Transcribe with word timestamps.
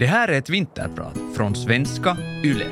Det 0.00 0.06
här 0.06 0.28
är 0.28 0.38
ett 0.38 0.50
vinterprat 0.50 1.18
från 1.36 1.54
svenska 1.54 2.16
YLE. 2.44 2.70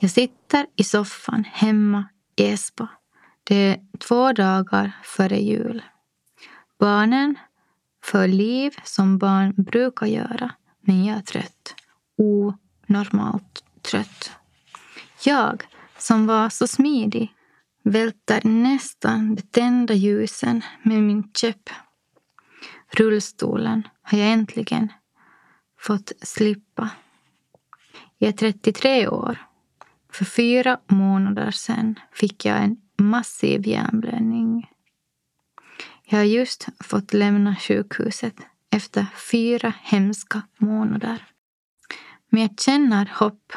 Jag 0.00 0.10
sitter 0.10 0.66
i 0.76 0.84
soffan 0.84 1.44
hemma 1.44 2.04
i 2.36 2.52
Esbo. 2.52 2.86
Det 3.44 3.54
är 3.56 3.80
två 3.98 4.32
dagar 4.32 4.92
före 5.04 5.40
jul. 5.40 5.82
Barnen 6.78 7.34
för 8.04 8.28
liv 8.28 8.74
som 8.84 9.18
barn 9.18 9.54
brukar 9.56 10.06
göra, 10.06 10.50
men 10.88 11.04
jag 11.04 11.16
är 11.16 11.22
trött. 11.22 11.74
Onormalt 12.16 13.64
trött. 13.82 14.30
Jag, 15.24 15.62
som 15.98 16.26
var 16.26 16.48
så 16.48 16.66
smidig, 16.66 17.34
välter 17.82 18.40
nästan 18.44 19.34
de 19.34 19.42
tända 19.42 19.94
ljusen 19.94 20.62
med 20.82 21.02
min 21.02 21.30
käpp. 21.34 21.70
Rullstolen 22.90 23.88
har 24.02 24.18
jag 24.18 24.32
äntligen 24.32 24.92
fått 25.80 26.12
slippa. 26.22 26.90
Jag 28.18 28.28
är 28.28 28.32
33 28.32 29.08
år. 29.08 29.38
För 30.12 30.24
fyra 30.24 30.80
månader 30.86 31.50
sedan 31.50 32.00
fick 32.12 32.44
jag 32.44 32.62
en 32.62 32.76
massiv 32.98 33.66
hjärnblödning. 33.66 34.70
Jag 36.04 36.18
har 36.18 36.24
just 36.24 36.68
fått 36.80 37.12
lämna 37.12 37.56
sjukhuset 37.56 38.34
efter 38.70 39.06
fyra 39.30 39.72
hemska 39.82 40.42
månader. 40.58 41.26
Men 42.30 42.42
jag 42.42 42.60
känner 42.60 43.12
hopp. 43.14 43.52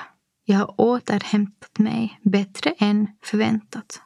Jag 0.46 0.58
har 0.58 0.82
återhämtat 0.82 1.80
mig 1.80 2.20
bättre 2.22 2.72
än 2.78 3.08
förväntat. 3.24 4.02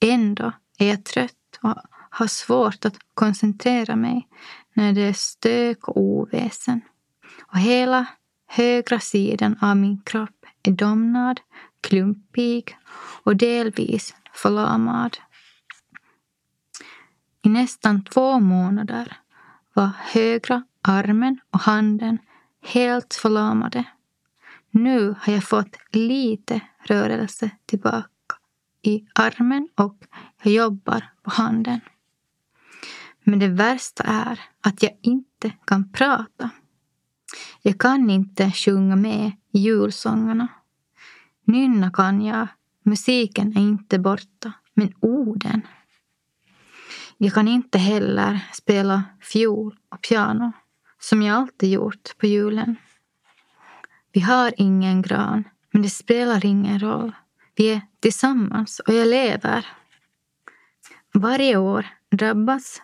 Ändå 0.00 0.52
är 0.78 0.88
jag 0.88 1.04
trött 1.04 1.58
och 1.62 1.74
har 2.10 2.26
svårt 2.26 2.84
att 2.84 2.96
koncentrera 3.14 3.96
mig 3.96 4.28
när 4.74 4.92
det 4.92 5.00
är 5.00 5.12
stök 5.12 5.88
och 5.88 5.96
oväsen. 6.00 6.80
Och 7.46 7.58
hela 7.58 8.06
högra 8.46 9.00
sidan 9.00 9.58
av 9.60 9.76
min 9.76 10.02
kropp 10.02 10.46
är 10.62 10.72
domnad, 10.72 11.40
klumpig 11.80 12.76
och 13.22 13.36
delvis 13.36 14.14
förlamad. 14.32 15.16
I 17.42 17.48
nästan 17.48 18.04
två 18.04 18.40
månader 18.40 19.16
var 19.74 19.90
högra 19.98 20.62
armen 20.82 21.40
och 21.50 21.60
handen 21.60 22.18
helt 22.62 23.14
förlamade. 23.14 23.84
Nu 24.70 25.14
har 25.20 25.32
jag 25.32 25.44
fått 25.44 25.76
lite 25.92 26.60
rörelse 26.84 27.50
tillbaka 27.66 28.08
i 28.82 29.06
armen 29.14 29.68
och 29.74 29.96
jag 30.42 30.52
jobbar 30.52 31.12
på 31.22 31.30
handen. 31.30 31.80
Men 33.24 33.38
det 33.38 33.48
värsta 33.48 34.04
är 34.04 34.40
att 34.60 34.82
jag 34.82 34.92
inte 35.02 35.52
kan 35.64 35.92
prata. 35.92 36.50
Jag 37.62 37.80
kan 37.80 38.10
inte 38.10 38.50
sjunga 38.50 38.96
med 38.96 39.32
i 39.52 39.58
julsångerna. 39.58 40.48
Nynna 41.44 41.90
kan 41.90 42.22
jag, 42.22 42.46
musiken 42.82 43.56
är 43.56 43.60
inte 43.60 43.98
borta, 43.98 44.52
men 44.74 44.92
orden 45.00 45.62
jag 47.18 47.34
kan 47.34 47.48
inte 47.48 47.78
heller 47.78 48.40
spela 48.52 49.04
fiol 49.20 49.76
och 49.88 50.00
piano 50.00 50.52
som 51.00 51.22
jag 51.22 51.36
alltid 51.36 51.70
gjort 51.70 52.18
på 52.18 52.26
julen. 52.26 52.76
Vi 54.12 54.20
har 54.20 54.52
ingen 54.56 55.02
gran, 55.02 55.44
men 55.70 55.82
det 55.82 55.90
spelar 55.90 56.46
ingen 56.46 56.78
roll. 56.80 57.12
Vi 57.56 57.72
är 57.72 57.80
tillsammans 58.00 58.80
och 58.80 58.94
jag 58.94 59.08
lever. 59.08 59.66
Varje 61.14 61.56
år 61.56 61.86
drabbas 62.10 62.82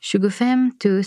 25 0.00 0.72
000 0.84 1.02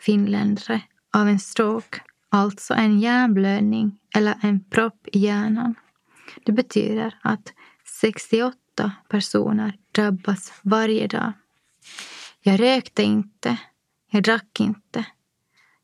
finländare 0.00 0.80
av 1.12 1.28
en 1.28 1.38
stroke, 1.38 2.00
alltså 2.28 2.74
en 2.74 3.00
hjärnblödning 3.00 3.98
eller 4.14 4.34
en 4.42 4.64
propp 4.64 5.08
i 5.12 5.18
hjärnan. 5.18 5.74
Det 6.44 6.52
betyder 6.52 7.18
att 7.22 7.52
68 8.00 8.92
personer 9.08 9.76
drabbas 9.92 10.52
varje 10.62 11.06
dag. 11.06 11.32
Jag 12.42 12.60
rökte 12.60 13.02
inte, 13.02 13.58
jag 14.10 14.22
drack 14.22 14.60
inte. 14.60 15.06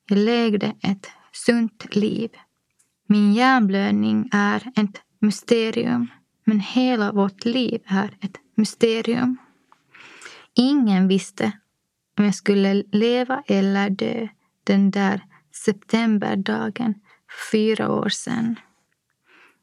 Jag 0.09 0.19
levde 0.19 0.75
ett 0.83 1.06
sunt 1.33 1.94
liv. 1.94 2.31
Min 3.06 3.33
hjärnblödning 3.33 4.28
är 4.33 4.72
ett 4.77 5.03
mysterium, 5.19 6.06
men 6.44 6.61
hela 6.61 7.12
vårt 7.12 7.44
liv 7.44 7.83
är 7.87 8.16
ett 8.21 8.37
mysterium. 8.55 9.37
Ingen 10.55 11.09
visste 11.09 11.53
om 12.19 12.25
jag 12.25 12.34
skulle 12.34 12.75
leva 12.93 13.43
eller 13.47 13.91
dö 13.91 14.28
den 14.65 14.91
där 14.91 15.25
septemberdagen 15.65 16.94
för 17.28 17.53
fyra 17.53 17.93
år 17.93 18.09
sedan. 18.09 18.56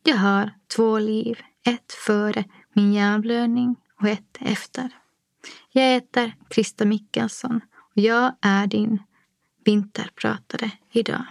Jag 0.03 0.17
har 0.17 0.51
två 0.75 0.99
liv, 0.99 1.39
ett 1.65 1.93
före 2.05 2.43
min 2.73 2.93
hjärnblödning 2.93 3.75
och 4.01 4.07
ett 4.07 4.37
efter. 4.39 4.89
Jag 5.71 5.83
heter 5.83 6.35
Krista 6.49 6.85
Mickelsson 6.85 7.61
och 7.95 8.01
jag 8.01 8.35
är 8.41 8.67
din 8.67 8.99
vinterpratare 9.65 10.71
idag. 10.91 11.23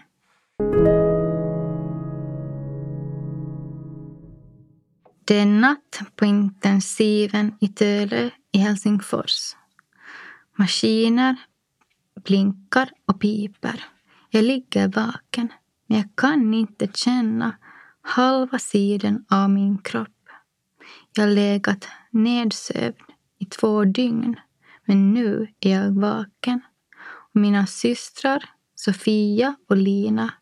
Det 5.25 5.39
är 5.39 5.47
natt 5.47 6.01
på 6.17 6.25
intensiven 6.25 7.55
i 7.61 7.69
Tölö 7.69 8.31
i 8.53 8.59
Helsingfors. 8.59 9.57
Maskiner 10.57 11.37
blinkar 12.25 12.91
och 13.07 13.21
piper. 13.21 13.85
Jag 14.31 14.45
ligger 14.45 14.89
vaken, 14.89 15.53
men 15.87 15.99
jag 15.99 16.09
kan 16.17 16.55
inte 16.55 16.89
känna 16.95 17.57
halva 18.03 18.59
sidan 18.59 19.25
av 19.31 19.51
min 19.51 19.79
kropp. 19.79 20.09
Jag 21.17 21.25
har 21.25 21.31
legat 21.31 21.89
nedsövd 22.11 23.06
i 23.39 23.45
två 23.45 23.85
dygn. 23.85 24.41
Men 24.85 25.15
nu 25.15 25.49
är 25.61 25.71
jag 25.71 25.91
vaken. 25.91 26.61
Och 27.35 27.41
mina 27.41 27.67
systrar 27.67 28.45
Sofia 28.75 29.57
och 29.69 29.77
Lina 29.77 30.33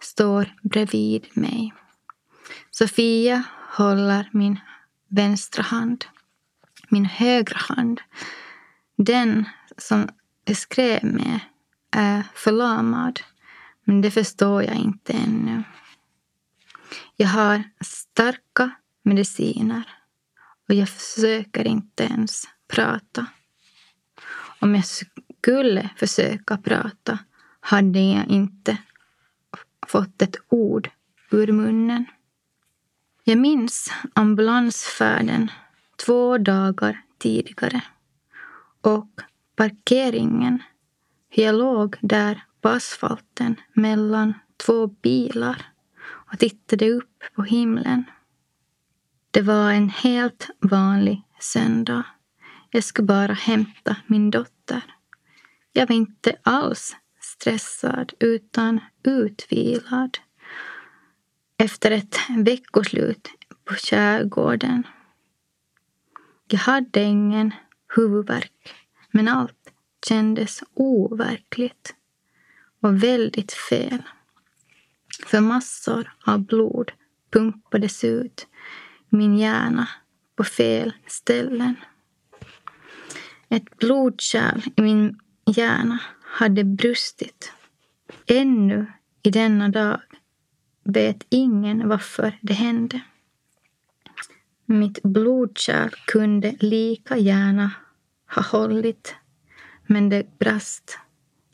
står 0.00 0.54
bredvid 0.62 1.26
mig. 1.32 1.72
Sofia 2.70 3.42
håller 3.76 4.28
min 4.32 4.60
vänstra 5.08 5.62
hand. 5.62 6.04
Min 6.88 7.04
högra 7.04 7.58
hand, 7.58 8.00
den 8.96 9.48
som 9.76 10.08
jag 10.44 10.56
skrev 10.56 11.04
med, 11.04 11.40
är 11.90 12.22
förlamad. 12.34 13.20
Men 13.84 14.00
det 14.00 14.10
förstår 14.10 14.62
jag 14.62 14.76
inte 14.76 15.12
ännu. 15.12 15.62
Jag 17.16 17.28
har 17.28 17.62
starka 17.80 18.70
mediciner 19.02 19.99
och 20.70 20.74
jag 20.74 20.88
försöker 20.88 21.66
inte 21.66 22.04
ens 22.04 22.44
prata. 22.68 23.26
Om 24.60 24.74
jag 24.74 24.84
skulle 24.84 25.90
försöka 25.96 26.58
prata 26.58 27.18
hade 27.60 28.00
jag 28.00 28.26
inte 28.26 28.78
fått 29.86 30.22
ett 30.22 30.36
ord 30.48 30.90
ur 31.30 31.52
munnen. 31.52 32.04
Jag 33.24 33.38
minns 33.38 33.92
ambulansfärden 34.12 35.50
två 36.06 36.38
dagar 36.38 37.02
tidigare 37.18 37.82
och 38.80 39.20
parkeringen. 39.56 40.62
Hur 41.28 41.42
jag 41.42 41.54
låg 41.54 41.96
där 42.00 42.44
på 42.60 42.68
asfalten 42.68 43.56
mellan 43.72 44.34
två 44.56 44.86
bilar 44.86 45.66
och 46.02 46.38
tittade 46.38 46.90
upp 46.90 47.22
på 47.34 47.42
himlen. 47.42 48.04
Det 49.32 49.42
var 49.42 49.72
en 49.72 49.88
helt 49.88 50.50
vanlig 50.60 51.22
söndag. 51.40 52.02
Jag 52.70 52.84
skulle 52.84 53.06
bara 53.06 53.32
hämta 53.32 53.96
min 54.06 54.30
dotter. 54.30 54.82
Jag 55.72 55.86
var 55.88 55.94
inte 55.94 56.36
alls 56.42 56.96
stressad 57.20 58.12
utan 58.18 58.80
utvilad 59.02 60.18
efter 61.56 61.90
ett 61.90 62.16
veckoslut 62.36 63.28
på 63.64 63.74
kärgården. 63.74 64.86
Jag 66.48 66.58
hade 66.58 67.02
ingen 67.02 67.54
huvudvärk, 67.96 68.74
men 69.10 69.28
allt 69.28 69.72
kändes 70.08 70.62
overkligt 70.74 71.94
och 72.80 73.02
väldigt 73.02 73.52
fel. 73.52 74.02
För 75.26 75.40
massor 75.40 76.12
av 76.26 76.38
blod 76.38 76.92
pumpades 77.30 78.04
ut 78.04 78.46
min 79.10 79.38
hjärna 79.38 79.88
på 80.36 80.44
fel 80.44 80.92
ställen. 81.06 81.76
Ett 83.48 83.76
blodkärl 83.76 84.60
i 84.76 84.82
min 84.82 85.20
hjärna 85.46 85.98
hade 86.22 86.64
brustit. 86.64 87.52
Ännu 88.26 88.86
i 89.22 89.30
denna 89.30 89.68
dag 89.68 90.00
vet 90.84 91.26
ingen 91.28 91.88
varför 91.88 92.38
det 92.40 92.52
hände. 92.52 93.00
Mitt 94.64 95.02
blodkärl 95.02 95.90
kunde 96.06 96.56
lika 96.60 97.16
gärna 97.16 97.70
ha 98.34 98.42
hållit, 98.42 99.14
men 99.86 100.08
det 100.08 100.38
brast. 100.38 100.98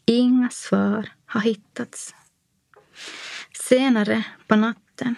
Inga 0.04 0.50
svar 0.50 1.08
har 1.26 1.40
hittats. 1.40 2.14
Senare 3.52 4.24
på 4.46 4.56
natten 4.56 5.14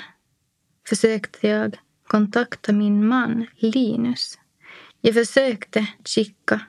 försökte 0.88 1.48
jag 1.48 1.78
kontakta 2.08 2.72
min 2.72 3.06
man 3.06 3.46
Linus. 3.56 4.38
Jag 5.00 5.14
försökte 5.14 5.86
skicka 6.04 6.60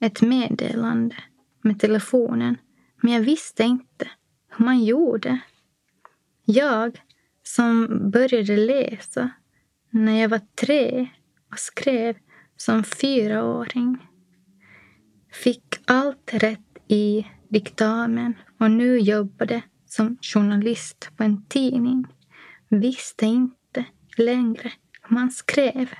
ett 0.00 0.22
meddelande 0.22 1.16
med 1.62 1.80
telefonen, 1.80 2.56
men 3.02 3.12
jag 3.12 3.20
visste 3.20 3.62
inte 3.62 4.10
hur 4.48 4.64
man 4.64 4.84
gjorde. 4.84 5.40
Jag 6.44 7.00
som 7.42 7.88
började 8.10 8.56
läsa 8.56 9.30
när 9.90 10.20
jag 10.20 10.28
var 10.28 10.40
tre 10.54 11.08
och 11.52 11.58
skrev 11.58 12.16
som 12.56 12.84
fyraåring 12.84 13.98
fick 15.32 15.64
allt 15.84 16.30
rätt 16.32 16.78
i 16.88 17.26
diktamen 17.48 18.34
och 18.58 18.70
nu 18.70 18.98
jobbade 18.98 19.62
som 19.86 20.18
journalist 20.22 21.10
på 21.16 21.22
en 21.22 21.44
tidning 21.46 22.06
visste 22.68 23.26
inte 23.26 23.59
längre 24.20 24.72
man 25.08 25.30
skrev. 25.30 25.94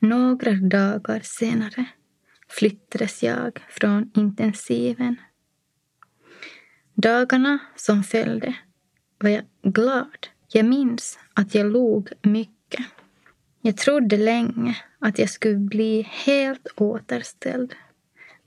Några 0.00 0.52
dagar 0.52 1.20
senare 1.22 1.84
flyttades 2.48 3.22
jag 3.22 3.64
från 3.68 4.10
intensiven. 4.14 5.16
Dagarna 6.94 7.58
som 7.76 8.02
följde 8.02 8.54
var 9.18 9.30
jag 9.30 9.44
glad. 9.62 10.26
Jag 10.48 10.64
minns 10.66 11.18
att 11.34 11.54
jag 11.54 11.66
log 11.66 12.12
mycket. 12.22 12.86
Jag 13.60 13.76
trodde 13.76 14.16
länge 14.16 14.76
att 14.98 15.18
jag 15.18 15.30
skulle 15.30 15.58
bli 15.58 16.02
helt 16.02 16.68
återställd. 16.76 17.74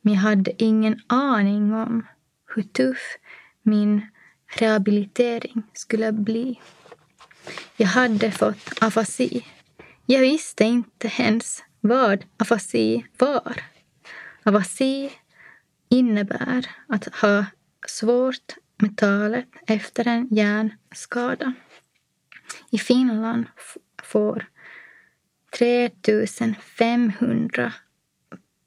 Men 0.02 0.14
jag 0.14 0.22
hade 0.22 0.64
ingen 0.64 1.02
aning 1.08 1.74
om 1.74 2.08
hur 2.56 2.64
tuff 2.64 3.18
min 3.62 4.11
rehabilitering 4.52 5.64
skulle 5.74 6.12
bli. 6.12 6.60
Jag 7.78 7.88
hade 7.88 8.32
fått 8.32 8.84
afasi. 8.84 9.46
Jag 10.06 10.20
visste 10.20 10.64
inte 10.64 11.12
ens 11.18 11.64
vad 11.80 12.26
afasi 12.38 13.06
var. 13.18 13.64
Afasi 14.44 15.12
innebär 15.90 16.70
att 16.88 17.16
ha 17.16 17.46
svårt 17.88 18.56
med 18.78 18.98
talet 18.98 19.48
efter 19.68 20.08
en 20.08 20.28
hjärnskada. 20.32 21.54
I 22.70 22.78
Finland 22.78 23.46
får 24.04 24.48
3500 25.58 27.74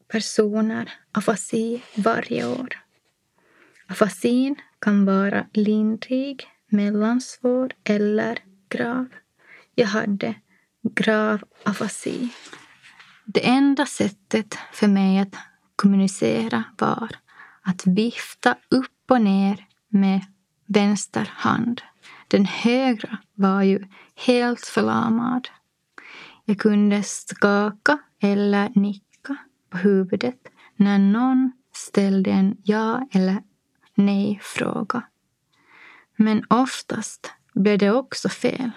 personer 0.09 0.93
afasi 1.13 1.83
varje 1.95 2.47
år. 2.47 2.81
Afasin 3.87 4.57
kan 4.85 5.05
vara 5.05 5.47
lindrig, 5.53 6.47
mellansvår 6.71 7.73
eller 7.85 8.39
grav. 8.69 9.07
Jag 9.75 9.87
hade 9.87 10.35
grav 10.83 11.45
afasi. 11.63 12.29
Det 13.25 13.49
enda 13.49 13.87
sättet 13.87 14.59
för 14.73 14.89
mig 14.89 15.19
att 15.19 15.35
kommunicera 15.77 16.65
var 16.79 17.11
att 17.63 17.87
vifta 17.87 18.57
upp 18.71 19.11
och 19.11 19.21
ner 19.21 19.67
med 19.89 20.21
vänster 20.67 21.31
hand. 21.33 21.83
Den 22.29 22.45
högra 22.45 23.19
var 23.35 23.63
ju 23.63 23.87
helt 24.15 24.67
förlamad. 24.67 25.49
Jag 26.45 26.59
kunde 26.59 27.03
skaka 27.03 27.99
eller 28.21 28.73
nicka 28.75 29.37
på 29.71 29.79
huvudet 29.79 30.49
när 30.77 30.99
någon 30.99 31.53
ställde 31.73 32.31
en 32.31 32.57
ja 32.65 33.09
eller 33.13 33.43
nej-fråga. 33.95 35.03
Men 36.17 36.45
oftast 36.49 37.33
blev 37.55 37.79
det 37.79 37.91
också 37.91 38.29
fel. 38.29 38.71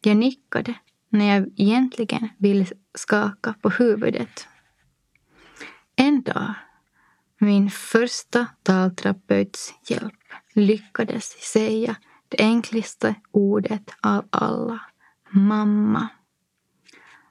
Jag 0.00 0.16
nickade 0.16 0.74
när 1.08 1.34
jag 1.34 1.48
egentligen 1.56 2.28
ville 2.38 2.66
skaka 2.94 3.54
på 3.62 3.70
huvudet. 3.70 4.48
En 5.96 6.22
dag, 6.22 6.54
min 7.38 7.70
första 7.70 8.46
talterapeuts 8.62 9.74
hjälp, 9.88 10.14
lyckades 10.54 11.24
säga 11.52 11.96
det 12.28 12.40
enklaste 12.40 13.14
ordet 13.30 13.94
av 14.00 14.24
alla. 14.30 14.80
Mamma. 15.30 16.08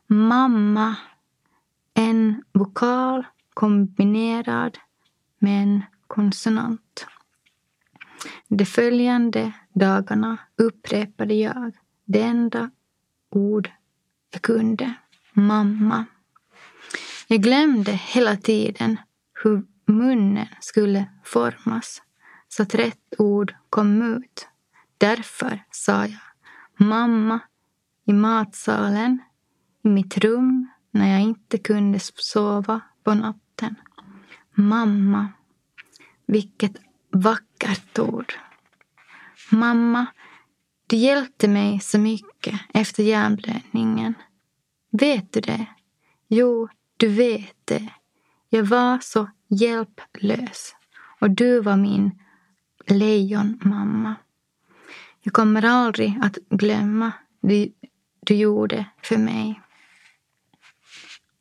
Mamma. 0.07 0.95
En 1.93 2.43
vokal 2.53 3.25
kombinerad 3.53 4.77
med 5.39 5.63
en 5.63 5.83
konsonant. 6.07 7.05
De 8.47 8.65
följande 8.65 9.51
dagarna 9.73 10.37
upprepade 10.57 11.33
jag 11.33 11.71
det 12.05 12.21
enda 12.21 12.69
ord 13.29 13.69
jag 14.31 14.41
kunde. 14.41 14.93
Mamma. 15.33 16.05
Jag 17.27 17.41
glömde 17.41 17.91
hela 17.91 18.37
tiden 18.37 18.97
hur 19.43 19.65
munnen 19.85 20.47
skulle 20.59 21.05
formas 21.23 22.01
så 22.47 22.63
att 22.63 22.75
rätt 22.75 23.13
ord 23.17 23.55
kom 23.69 24.01
ut. 24.01 24.47
Därför 24.97 25.63
sa 25.71 26.05
jag 26.05 26.19
mamma 26.77 27.39
i 28.05 28.13
matsalen, 28.13 29.19
i 29.83 29.87
mitt 29.87 30.17
rum 30.17 30.67
när 30.91 31.11
jag 31.11 31.21
inte 31.21 31.57
kunde 31.57 31.99
sova 31.99 32.81
på 33.03 33.13
natten. 33.13 33.75
Mamma. 34.53 35.27
Vilket 36.25 36.75
vackert 37.11 37.99
ord. 37.99 38.33
Mamma, 39.51 40.05
du 40.87 40.95
hjälpte 40.95 41.47
mig 41.47 41.79
så 41.79 41.99
mycket 41.99 42.59
efter 42.73 43.03
hjärnblödningen. 43.03 44.13
Vet 44.91 45.33
du 45.33 45.41
det? 45.41 45.65
Jo, 46.27 46.69
du 46.97 47.07
vet 47.07 47.55
det. 47.65 47.89
Jag 48.49 48.63
var 48.63 48.99
så 48.99 49.29
hjälplös 49.47 50.75
och 51.19 51.29
du 51.29 51.61
var 51.61 51.77
min 51.77 52.11
lejonmamma. 52.87 54.15
Jag 55.21 55.33
kommer 55.33 55.65
aldrig 55.65 56.19
att 56.21 56.37
glömma 56.49 57.11
det 57.41 57.69
du 58.19 58.35
gjorde 58.35 58.85
för 59.01 59.17
mig. 59.17 59.61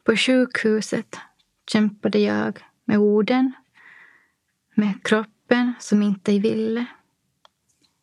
På 0.05 0.17
sjukhuset 0.17 1.19
kämpade 1.67 2.19
jag 2.19 2.65
med 2.85 2.99
orden, 2.99 3.53
med 4.75 5.05
kroppen 5.05 5.73
som 5.81 6.03
inte 6.03 6.39
ville. 6.39 6.87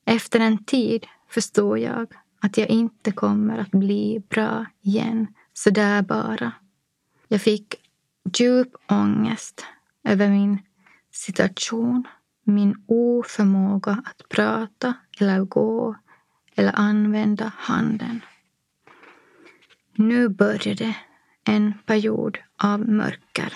Efter 0.05 0.39
en 0.39 0.63
tid 0.63 1.07
förstår 1.29 1.79
jag 1.79 2.07
att 2.41 2.57
jag 2.57 2.69
inte 2.69 3.11
kommer 3.11 3.57
att 3.57 3.71
bli 3.71 4.23
bra 4.29 4.65
igen 4.81 5.27
så 5.53 5.69
där 5.69 6.01
bara. 6.01 6.51
Jag 7.27 7.41
fick 7.41 7.75
djup 8.37 8.75
ångest 8.87 9.65
över 10.03 10.29
min 10.29 10.59
situation, 11.11 12.07
min 12.43 12.83
oförmåga 12.87 14.03
att 14.05 14.29
prata 14.29 14.93
eller 15.19 15.39
gå 15.39 15.95
eller 16.55 16.71
använda 16.75 17.51
handen. 17.57 18.21
Nu 19.95 20.29
började 20.29 20.95
en 21.43 21.73
period 21.85 22.37
av 22.63 22.89
mörker. 22.89 23.53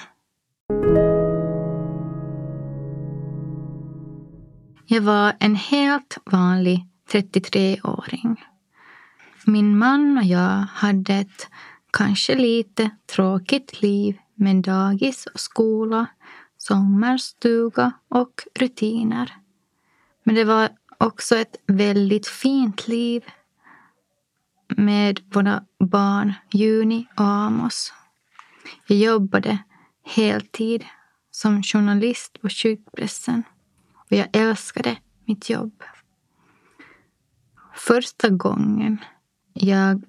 Jag 4.88 5.02
var 5.02 5.34
en 5.40 5.56
helt 5.56 6.18
vanlig 6.26 6.88
33-åring. 7.12 8.44
Min 9.46 9.78
man 9.78 10.18
och 10.18 10.24
jag 10.24 10.66
hade 10.74 11.14
ett 11.14 11.48
kanske 11.92 12.36
lite 12.36 12.90
tråkigt 13.06 13.82
liv 13.82 14.18
med 14.36 14.56
dagis 14.56 15.26
och 15.26 15.40
skola, 15.40 16.06
sommarstuga 16.58 17.92
och 18.10 18.44
rutiner. 18.60 19.36
Men 20.24 20.36
det 20.36 20.44
var 20.44 20.70
också 20.98 21.36
ett 21.36 21.56
väldigt 21.68 22.28
fint 22.28 22.88
liv 22.88 23.24
med 24.78 25.20
våra 25.34 25.64
barn 25.80 26.34
Juni 26.52 27.08
och 27.16 27.26
Amos. 27.26 27.94
Jag 28.88 28.98
jobbade 28.98 29.58
heltid 30.04 30.86
som 31.32 31.64
journalist 31.64 32.42
på 32.42 32.50
sjukpressen 32.50 33.44
och 34.10 34.18
jag 34.18 34.28
älskade 34.34 34.98
mitt 35.26 35.50
jobb. 35.50 35.84
Första 37.76 38.30
gången 38.30 38.98
jag 39.54 40.04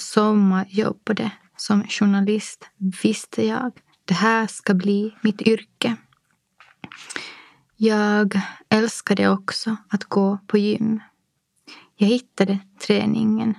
sommarjobbade 0.00 1.30
som 1.56 1.84
journalist 1.88 2.70
visste 3.02 3.46
jag 3.46 3.66
att 3.66 3.76
det 4.04 4.14
här 4.14 4.46
ska 4.46 4.74
bli 4.74 5.14
mitt 5.20 5.42
yrke. 5.42 5.96
Jag 7.76 8.40
älskade 8.68 9.28
också 9.28 9.76
att 9.88 10.04
gå 10.04 10.38
på 10.46 10.58
gym. 10.58 11.00
Jag 11.96 12.08
hittade 12.08 12.58
träningen 12.86 13.54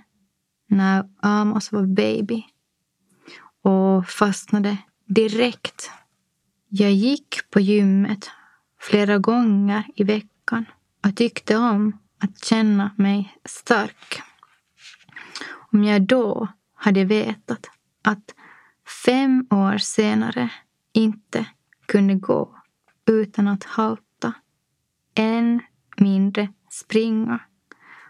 när 0.68 1.10
Amos 1.22 1.72
var 1.72 1.86
baby 1.86 2.46
och 3.62 4.08
fastnade 4.08 4.78
direkt. 5.06 5.92
Jag 6.70 6.92
gick 6.92 7.50
på 7.50 7.60
gymmet 7.60 8.30
flera 8.90 9.18
gånger 9.18 9.84
i 9.96 10.04
veckan 10.04 10.66
och 11.06 11.16
tyckte 11.16 11.58
om 11.58 11.98
att 12.20 12.46
känna 12.46 12.92
mig 12.98 13.38
stark. 13.46 14.22
Om 15.72 15.84
jag 15.84 16.02
då 16.02 16.48
hade 16.74 17.06
vetat 17.06 17.70
att 18.02 18.36
fem 19.06 19.48
år 19.50 19.78
senare 19.78 20.52
inte 20.94 21.46
kunde 21.86 22.16
gå 22.16 22.58
utan 23.06 23.48
att 23.48 23.63
halta, 23.63 24.34
än 25.16 25.62
mindre 25.98 26.54
springa, 26.70 27.40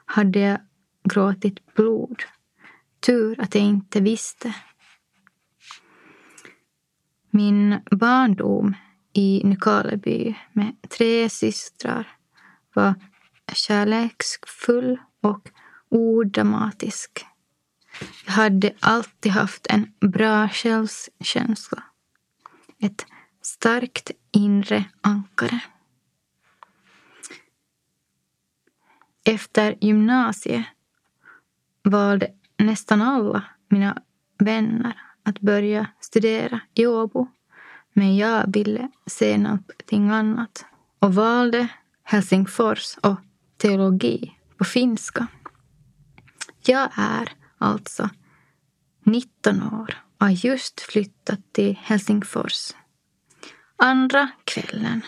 hade 0.05 0.39
jag 0.39 0.59
gråtit 1.03 1.75
blod. 1.75 2.23
Tur 2.99 3.39
att 3.39 3.55
jag 3.55 3.63
inte 3.63 4.01
visste. 4.01 4.55
Min 7.29 7.79
barndom 7.91 8.75
i 9.13 9.41
Nykarleby 9.43 10.35
med 10.53 10.75
tre 10.89 11.29
systrar 11.29 12.17
var 12.73 12.95
kärleksfull 13.53 14.97
och 15.21 15.49
odramatisk. 15.89 17.25
Jag 18.25 18.33
hade 18.33 18.73
alltid 18.79 19.31
haft 19.31 19.67
en 19.67 19.93
bra 19.99 20.49
självkänsla. 20.49 21.83
Ett 22.79 23.05
starkt 23.41 24.11
inre 24.31 24.85
ankare. 25.01 25.59
Efter 29.25 29.77
gymnasiet 29.81 30.65
valde 31.83 32.31
nästan 32.57 33.01
alla 33.01 33.43
mina 33.69 33.97
vänner 34.37 35.01
att 35.23 35.39
börja 35.39 35.87
studera 35.99 36.59
i 36.73 36.87
Åbo. 36.87 37.27
Men 37.93 38.15
jag 38.15 38.53
ville 38.53 38.89
se 39.05 39.37
någonting 39.37 40.09
annat 40.09 40.65
och 40.99 41.15
valde 41.15 41.67
Helsingfors 42.03 42.97
och 43.01 43.17
teologi 43.57 44.37
på 44.57 44.63
finska. 44.63 45.27
Jag 46.65 46.89
är 46.95 47.29
alltså 47.57 48.09
19 49.03 49.63
år 49.63 49.97
och 50.17 50.25
har 50.25 50.45
just 50.45 50.81
flyttat 50.81 51.39
till 51.51 51.77
Helsingfors. 51.81 52.71
Andra 53.75 54.29
kvällen 54.43 55.01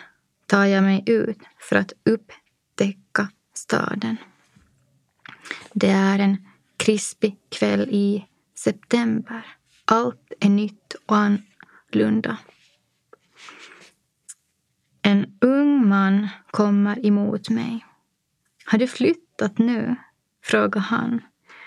tar 0.46 0.66
jag 0.66 0.84
mig 0.84 1.04
ut 1.06 1.38
för 1.70 1.76
att 1.76 1.94
upptäcka 2.04 3.30
staden. 3.54 4.18
Det 5.74 5.90
är 5.90 6.20
en 6.20 6.48
krispig 6.78 7.38
kväll 7.50 7.90
i 7.92 8.26
september. 8.56 9.46
Allt 9.86 10.32
är 10.40 10.50
nytt 10.50 10.96
och 11.06 11.18
annorlunda. 11.18 12.38
En 15.06 15.38
ung 15.42 15.88
man 15.88 16.28
kommer 16.52 17.06
emot 17.06 17.50
mig. 17.50 17.86
Har 18.66 18.78
du 18.78 18.88
flyttat 18.88 19.58
nu? 19.58 19.96
frågar 20.44 20.82
han. 20.82 21.22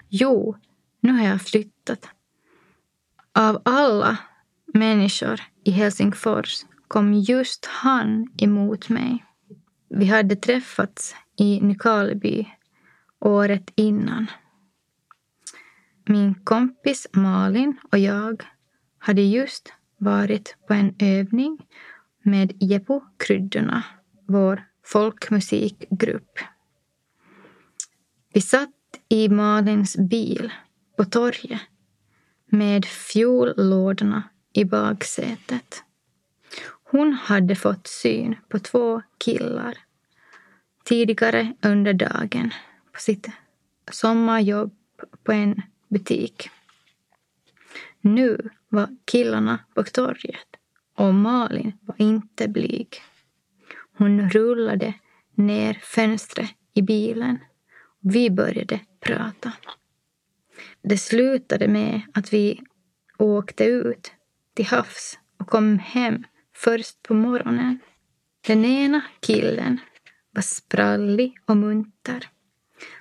Jo, 0.09 0.57
nu 1.01 1.13
har 1.13 1.25
jag 1.25 1.43
flyttat. 1.43 2.09
Av 3.33 3.63
alla 3.65 4.17
människor 4.75 5.41
i 5.65 5.71
Helsingfors 5.71 6.65
kom 6.89 7.15
just 7.15 7.67
han 7.67 8.29
emot 8.39 8.89
mig. 8.89 9.25
Vi 9.89 10.07
hade 10.07 10.37
träffats 10.37 11.15
i 11.37 11.61
Nykarleby 11.61 12.47
året 13.21 13.73
innan. 13.75 14.27
Min 16.07 16.35
kompis 16.35 17.07
Malin 17.13 17.77
och 17.93 17.99
jag 17.99 18.45
hade 18.99 19.23
just 19.23 19.73
varit 19.99 20.57
på 20.69 20.75
en 20.75 20.95
övning 20.99 21.59
med 22.31 22.53
Jeppo-kryddorna, 22.61 23.83
vår 24.27 24.65
folkmusikgrupp. 24.85 26.39
Vi 28.33 28.41
satt 28.41 29.01
i 29.09 29.29
Malins 29.29 29.97
bil 29.97 30.53
på 30.97 31.05
torget 31.05 31.61
med 32.47 32.85
fiollådorna 32.85 34.23
i 34.53 34.65
baksätet. 34.65 35.83
Hon 36.91 37.13
hade 37.13 37.57
fått 37.57 37.87
syn 37.87 38.37
på 38.49 38.59
två 38.59 39.03
killar 39.19 39.79
tidigare 40.85 41.55
under 41.63 41.93
dagen 41.93 42.55
på 42.93 43.01
sitt 43.01 43.29
sommarjobb 43.91 44.73
på 45.23 45.33
en 45.33 45.63
butik. 45.89 46.51
Nu 48.01 48.51
var 48.69 48.89
killarna 49.05 49.59
på 49.75 49.83
torget 49.83 50.58
och 50.99 51.15
Malin 51.15 51.73
var 51.81 51.95
inte 51.99 52.49
blyg. 52.49 53.03
Hon 53.99 54.31
rullade 54.31 54.95
ner 55.35 55.79
fönstret 55.83 56.51
i 56.75 56.83
bilen. 56.83 57.39
Vi 58.01 58.31
började 58.31 58.81
prata. 59.01 59.53
Det 60.83 60.99
slutade 60.99 61.69
med 61.69 62.01
att 62.15 62.33
vi 62.33 62.61
åkte 63.19 63.65
ut 63.65 64.13
till 64.55 64.67
havs 64.67 65.19
och 65.39 65.47
kom 65.47 65.79
hem 65.79 66.25
först 66.55 67.03
på 67.03 67.15
morgonen. 67.15 67.79
Den 68.47 68.65
ena 68.65 69.03
killen 69.21 69.81
var 70.31 70.43
sprallig 70.43 71.35
och 71.47 71.57
munter. 71.57 72.29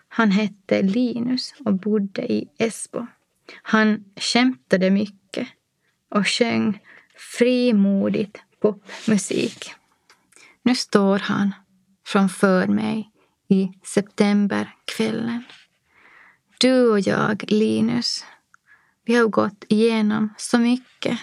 Han 0.08 0.32
hette 0.32 0.82
Linus 0.82 1.54
och 1.66 1.74
bodde 1.74 2.32
i 2.32 2.50
Esbo. 2.58 3.08
Han 3.62 4.04
skämtade 4.16 4.90
mycket 4.90 5.48
och 6.10 6.28
sjöng 6.28 6.80
frimodigt 7.18 8.38
popmusik. 8.62 9.74
Nu 10.64 10.76
står 10.76 11.20
han 11.20 11.54
framför 12.06 12.68
mig 12.68 13.12
i 13.50 13.72
septemberkvällen. 13.84 15.44
Du 16.60 16.90
och 16.90 17.00
jag, 17.00 17.44
Linus, 17.48 18.26
vi 19.06 19.16
har 19.16 19.28
gått 19.28 19.66
igenom 19.68 20.34
så 20.38 20.58
mycket, 20.58 21.20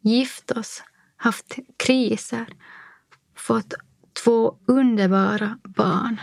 gift 0.00 0.50
oss, 0.50 0.82
haft 1.16 1.58
kriser, 1.76 2.46
fått 3.36 3.74
två 4.24 4.58
underbara 4.66 5.58
barn. 5.64 6.20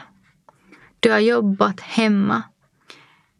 Du 1.00 1.12
har 1.12 1.20
jobbat 1.20 1.80
hemma, 1.80 2.44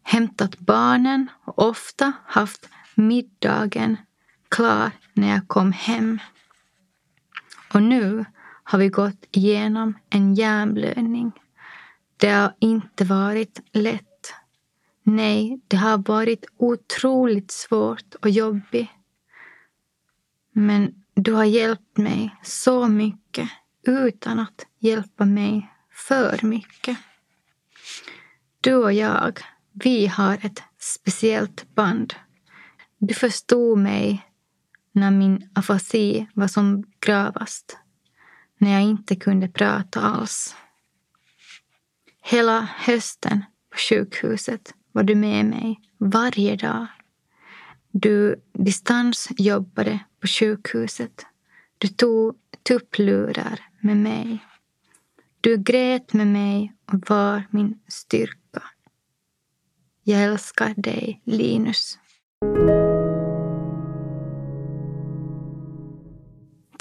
hämtat 0.02 0.58
barnen 0.58 1.28
och 1.44 1.68
ofta 1.68 2.12
haft 2.26 2.68
middagen 2.94 3.96
klar 4.48 4.90
när 5.12 5.28
jag 5.28 5.48
kom 5.48 5.72
hem. 5.72 6.18
Och 7.74 7.82
nu 7.82 8.24
har 8.64 8.78
vi 8.78 8.88
gått 8.88 9.26
igenom 9.30 9.94
en 10.10 10.34
hjärnblödning. 10.34 11.32
Det 12.16 12.30
har 12.30 12.54
inte 12.60 13.04
varit 13.04 13.60
lätt. 13.72 14.34
Nej, 15.02 15.60
det 15.68 15.76
har 15.76 15.98
varit 15.98 16.44
otroligt 16.56 17.50
svårt 17.50 18.14
och 18.14 18.30
jobbigt. 18.30 18.88
Men 20.52 21.04
du 21.14 21.32
har 21.32 21.44
hjälpt 21.44 21.96
mig 21.96 22.36
så 22.42 22.88
mycket 22.88 23.48
utan 23.86 24.38
att 24.38 24.66
hjälpa 24.78 25.24
mig 25.24 25.70
för 25.92 26.46
mycket. 26.46 26.98
Du 28.60 28.74
och 28.74 28.92
jag, 28.92 29.40
vi 29.72 30.06
har 30.06 30.34
ett 30.42 30.62
speciellt 30.78 31.74
band. 31.74 32.14
Du 32.98 33.14
förstod 33.14 33.78
mig 33.78 34.25
när 34.96 35.10
min 35.10 35.48
afasi 35.54 36.26
var 36.34 36.48
som 36.48 36.84
gravast. 37.00 37.78
När 38.58 38.72
jag 38.72 38.82
inte 38.82 39.16
kunde 39.16 39.48
prata 39.48 40.00
alls. 40.00 40.56
Hela 42.22 42.60
hösten 42.60 43.44
på 43.70 43.78
sjukhuset 43.78 44.74
var 44.92 45.02
du 45.02 45.14
med 45.14 45.44
mig 45.44 45.80
varje 45.98 46.56
dag. 46.56 46.86
Du 47.90 48.36
distansjobbade 48.52 49.98
på 50.20 50.26
sjukhuset. 50.26 51.26
Du 51.78 51.88
tog 51.88 52.34
tupplurar 52.62 53.60
med 53.80 53.96
mig. 53.96 54.38
Du 55.40 55.56
grät 55.56 56.12
med 56.12 56.26
mig 56.26 56.72
och 56.92 57.10
var 57.10 57.42
min 57.50 57.80
styrka. 57.88 58.62
Jag 60.02 60.22
älskar 60.22 60.74
dig, 60.76 61.22
Linus. 61.24 61.98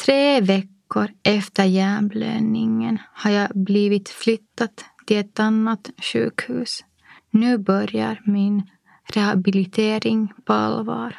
Tre 0.05 0.41
veckor 0.41 1.11
efter 1.23 1.63
hjärnblödningen 1.63 2.99
har 3.13 3.31
jag 3.31 3.49
blivit 3.53 4.09
flyttad 4.09 4.69
till 5.05 5.17
ett 5.17 5.39
annat 5.39 5.89
sjukhus. 5.97 6.85
Nu 7.29 7.57
börjar 7.57 8.21
min 8.25 8.69
rehabilitering 9.13 10.33
på 10.45 10.53
allvar. 10.53 11.17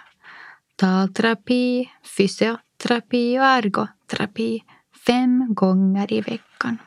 Talterapi, 0.77 1.91
fysioterapi 2.17 3.39
och 3.39 3.45
ergoterapi 3.45 4.63
fem 5.07 5.55
gånger 5.55 6.13
i 6.13 6.21
veckan. 6.21 6.79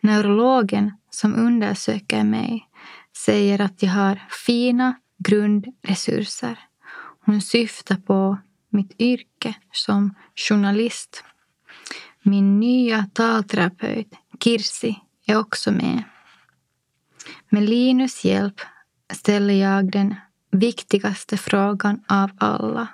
Neurologen 0.00 0.92
som 1.10 1.34
undersöker 1.34 2.24
mig 2.24 2.68
säger 3.16 3.60
att 3.60 3.82
jag 3.82 3.90
har 3.90 4.22
fina 4.46 4.94
grundresurser. 5.18 6.58
Hon 7.24 7.40
syftar 7.40 7.96
på 7.96 8.38
mitt 8.74 9.00
yrke 9.00 9.54
som 9.72 10.14
journalist. 10.34 11.24
Min 12.22 12.60
nya 12.60 13.06
talterapeut 13.12 14.14
Kirsi 14.40 15.00
är 15.26 15.36
också 15.36 15.72
med. 15.72 16.02
Med 17.48 17.62
Linus 17.62 18.24
hjälp 18.24 18.60
ställer 19.12 19.54
jag 19.54 19.92
den 19.92 20.14
viktigaste 20.50 21.36
frågan 21.36 22.04
av 22.08 22.30
alla. 22.38 22.88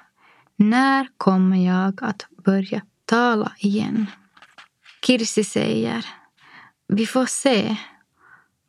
När 0.56 1.08
kommer 1.16 1.66
jag 1.66 2.02
att 2.02 2.26
börja 2.44 2.82
tala 3.04 3.52
igen? 3.58 4.06
Kirsi 5.06 5.44
säger, 5.44 6.06
vi 6.88 7.06
får 7.06 7.26
se. 7.26 7.76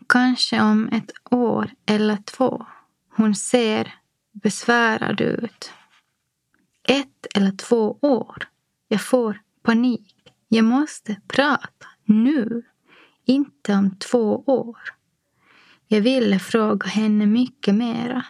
Kanske 0.10 0.62
om 0.62 0.88
ett 0.88 1.12
år 1.32 1.72
eller 1.86 2.18
två. 2.18 2.66
Hon 3.16 3.36
ser 3.36 3.96
besvärad 4.32 5.22
ut. 5.22 5.74
Ett 6.92 7.28
eller 7.36 7.52
två 7.52 7.98
år. 8.02 8.48
Jag 8.88 9.02
får 9.02 9.42
panik. 9.64 10.34
Jag 10.48 10.66
måste 10.66 11.22
prata 11.28 11.88
nu, 12.06 12.64
inte 13.26 13.74
om 13.74 13.96
två 13.98 14.44
år. 14.48 14.78
Jag 15.88 16.02
ville 16.02 16.40
fråga 16.40 16.88
henne 16.88 17.26
mycket 17.26 17.76
mera. 17.76 18.26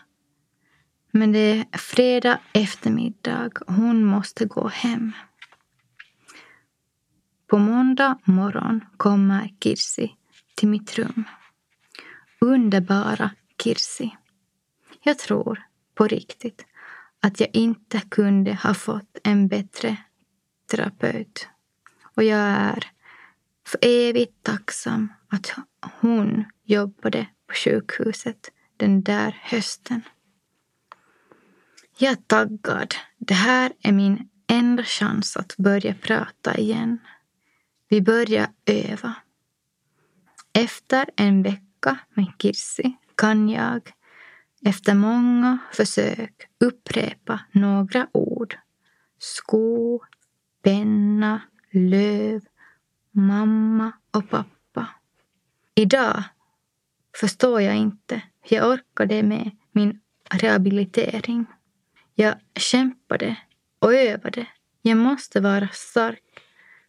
Men 1.11 1.31
det 1.31 1.39
är 1.71 1.77
fredag 1.77 2.39
eftermiddag 2.53 3.49
och 3.67 3.73
hon 3.73 4.05
måste 4.05 4.45
gå 4.45 4.67
hem. 4.67 5.11
På 7.47 7.57
måndag 7.57 8.17
morgon 8.23 8.85
kommer 8.97 9.53
Kirsi 9.63 10.15
till 10.55 10.69
mitt 10.69 10.97
rum. 10.97 11.23
Underbara 12.41 13.31
Kirsi. 13.63 14.17
Jag 15.03 15.19
tror 15.19 15.63
på 15.95 16.07
riktigt 16.07 16.65
att 17.21 17.39
jag 17.39 17.49
inte 17.53 18.01
kunde 18.09 18.53
ha 18.53 18.73
fått 18.73 19.17
en 19.23 19.47
bättre 19.47 19.97
terapeut. 20.71 21.47
Och 22.15 22.23
jag 22.23 22.39
är 22.39 22.85
för 23.67 23.79
evigt 23.81 24.43
tacksam 24.43 25.13
att 25.27 25.53
hon 25.99 26.45
jobbade 26.63 27.27
på 27.47 27.53
sjukhuset 27.53 28.51
den 28.77 29.03
där 29.03 29.39
hösten. 29.41 30.01
Jag 31.97 32.11
är 32.11 32.15
taggad. 32.15 32.95
Det 33.17 33.33
här 33.33 33.73
är 33.81 33.91
min 33.91 34.29
enda 34.47 34.83
chans 34.83 35.37
att 35.37 35.57
börja 35.57 35.93
prata 35.93 36.57
igen. 36.57 36.99
Vi 37.89 38.01
börjar 38.01 38.47
öva. 38.65 39.13
Efter 40.53 41.09
en 41.15 41.43
vecka 41.43 41.97
med 42.13 42.31
Kirsi 42.39 42.93
kan 43.15 43.49
jag 43.49 43.91
efter 44.65 44.95
många 44.95 45.57
försök 45.73 46.47
upprepa 46.59 47.39
några 47.51 48.07
ord. 48.11 48.57
Sko, 49.19 49.99
penna, 50.61 51.41
löv, 51.71 52.41
mamma 53.11 53.91
och 54.11 54.29
pappa. 54.29 54.87
Idag 55.75 56.23
förstår 57.19 57.61
jag 57.61 57.75
inte 57.75 58.21
hur 58.41 58.57
jag 58.57 58.71
orkade 58.71 59.23
med 59.23 59.51
min 59.71 59.99
rehabilitering. 60.29 61.45
Jag 62.15 62.35
kämpade 62.55 63.35
och 63.79 63.93
övade. 63.93 64.47
Jag 64.81 64.97
måste 64.97 65.39
vara 65.39 65.69
stark 65.73 66.23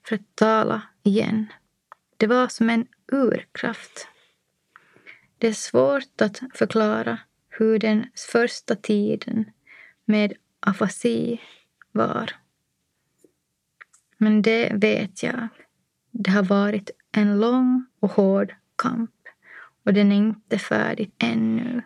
för 0.07 0.15
att 0.15 0.37
tala 0.37 0.83
igen. 1.03 1.47
Det 2.17 2.27
var 2.27 2.49
som 2.49 2.71
en 2.71 2.87
urkraft. 3.13 4.09
Det 5.39 5.49
är 5.49 5.53
svårt 5.53 6.21
att 6.21 6.41
förklara 6.55 7.19
hur 7.59 7.79
den 7.79 8.07
första 8.33 8.77
tiden 8.77 9.51
med 10.05 10.33
afasi 10.61 11.41
var. 11.93 12.33
Men 14.17 14.43
det 14.43 14.73
vet 14.75 15.23
jag. 15.23 15.49
Det 16.11 16.31
har 16.31 16.43
varit 16.43 16.91
en 17.13 17.41
lång 17.41 17.87
och 18.01 18.11
hård 18.11 18.55
kamp 18.77 19.11
och 19.85 19.93
den 19.95 20.13
är 20.13 20.17
inte 20.17 20.59
färdig 20.59 21.13
ännu. 21.19 21.83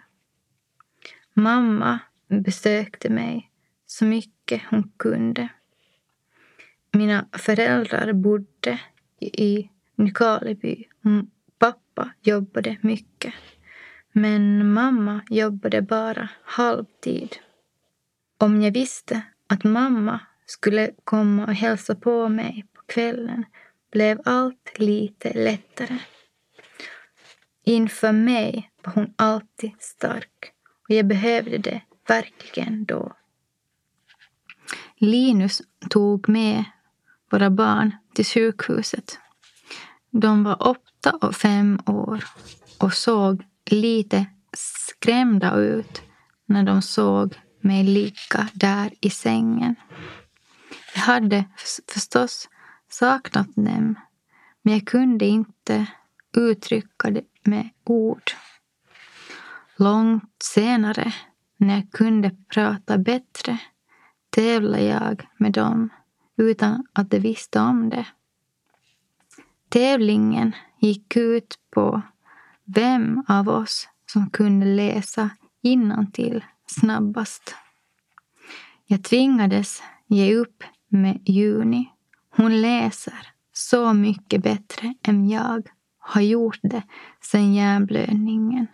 Mamma 1.34 1.98
besökte 2.28 3.10
mig 3.10 3.50
så 3.86 4.04
mycket 4.04 4.62
hon 4.70 4.92
kunde. 4.96 5.48
Mina 6.92 7.28
föräldrar 7.32 8.12
bodde 8.12 8.80
i 9.20 9.70
Nykarleby. 9.94 10.84
Pappa 11.58 12.10
jobbade 12.22 12.76
mycket. 12.80 13.34
Men 14.18 14.72
mamma 14.72 15.20
jobbade 15.30 15.82
bara 15.82 16.28
halvtid. 16.44 17.36
Om 18.38 18.62
jag 18.62 18.72
visste 18.72 19.22
att 19.46 19.64
mamma 19.64 20.20
skulle 20.46 20.90
komma 21.04 21.46
och 21.46 21.54
hälsa 21.54 21.94
på 21.94 22.28
mig 22.28 22.66
på 22.74 22.82
kvällen 22.86 23.44
blev 23.92 24.20
allt 24.24 24.78
lite 24.78 25.32
lättare. 25.32 25.98
Inför 27.64 28.12
mig 28.12 28.70
var 28.84 28.92
hon 28.92 29.14
alltid 29.16 29.72
stark 29.78 30.52
och 30.88 30.94
jag 30.94 31.06
behövde 31.06 31.58
det 31.58 31.80
verkligen 32.08 32.84
då. 32.84 33.12
Linus 34.96 35.62
tog 35.90 36.28
med 36.28 36.64
våra 37.30 37.50
barn 37.50 37.96
till 38.14 38.26
sjukhuset. 38.26 39.18
De 40.10 40.44
var 40.44 40.68
åtta 40.68 41.18
och 41.20 41.34
fem 41.34 41.78
år 41.86 42.24
och 42.80 42.92
såg 42.92 43.44
lite 43.70 44.26
skrämda 44.56 45.56
ut 45.56 46.02
när 46.46 46.62
de 46.62 46.82
såg 46.82 47.34
mig 47.60 47.84
ligga 47.84 48.48
där 48.52 48.90
i 49.00 49.10
sängen. 49.10 49.74
Jag 50.94 51.00
hade 51.00 51.44
förstås 51.88 52.48
saknat 52.88 53.48
dem 53.54 53.94
men 54.62 54.74
jag 54.74 54.86
kunde 54.86 55.26
inte 55.26 55.86
uttrycka 56.36 57.10
det 57.10 57.24
med 57.42 57.70
ord. 57.84 58.30
Långt 59.76 60.42
senare, 60.42 61.12
när 61.56 61.74
jag 61.74 61.90
kunde 61.92 62.30
prata 62.54 62.98
bättre, 62.98 63.58
tävlade 64.30 64.84
jag 64.84 65.28
med 65.38 65.52
dem 65.52 65.88
utan 66.36 66.86
att 66.92 67.10
de 67.10 67.18
visste 67.18 67.60
om 67.60 67.90
det. 67.90 68.06
Tävlingen 69.68 70.52
gick 70.80 71.16
ut 71.16 71.58
på 71.70 72.02
vem 72.66 73.24
av 73.28 73.48
oss 73.48 73.88
som 74.06 74.30
kunde 74.30 74.66
läsa 74.66 75.30
till 76.12 76.44
snabbast. 76.66 77.54
Jag 78.86 79.04
tvingades 79.04 79.82
ge 80.06 80.34
upp 80.34 80.64
med 80.88 81.20
Juni. 81.28 81.92
Hon 82.30 82.60
läser 82.60 83.32
så 83.52 83.92
mycket 83.92 84.42
bättre 84.42 84.94
än 85.02 85.28
jag 85.28 85.68
har 85.98 86.20
gjort 86.20 86.58
det 86.62 86.82
sen 87.20 87.54
hjärnblödningen. 87.54 88.66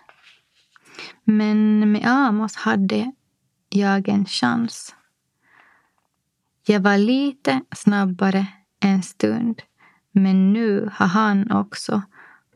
Men 1.24 1.92
med 1.92 2.06
Amos 2.06 2.56
hade 2.56 3.12
jag 3.68 4.08
en 4.08 4.24
chans. 4.24 4.94
Jag 6.66 6.80
var 6.80 6.98
lite 6.98 7.60
snabbare 7.76 8.46
en 8.80 9.02
stund, 9.02 9.62
men 10.12 10.52
nu 10.52 10.90
har 10.92 11.06
han 11.06 11.50
också 11.50 12.02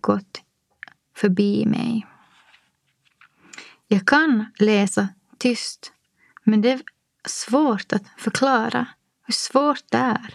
gått 0.00 0.42
förbi 1.16 1.66
mig. 1.66 2.06
Jag 3.88 4.06
kan 4.06 4.46
läsa 4.58 5.08
tyst, 5.38 5.92
men 6.44 6.60
det 6.60 6.70
är 6.70 6.80
svårt 7.28 7.92
att 7.92 8.02
förklara 8.16 8.86
hur 9.26 9.32
svårt 9.32 9.82
det 9.90 9.98
är 9.98 10.34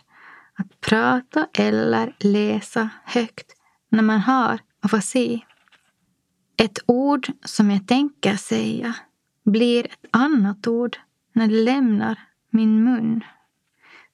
att 0.54 0.82
prata 0.82 1.48
eller 1.54 2.16
läsa 2.20 2.90
högt 3.04 3.52
när 3.90 4.02
man 4.02 4.20
har 4.20 4.60
afasi. 4.80 5.46
Ett 6.58 6.80
ord 6.86 7.32
som 7.44 7.72
jag 7.72 7.88
tänker 7.88 8.36
säga 8.36 8.96
blir 9.44 9.86
ett 9.86 10.06
annat 10.12 10.68
ord 10.68 10.98
när 11.34 11.48
det 11.48 11.64
lämnar 11.64 12.20
min 12.50 12.84
mun. 12.84 13.24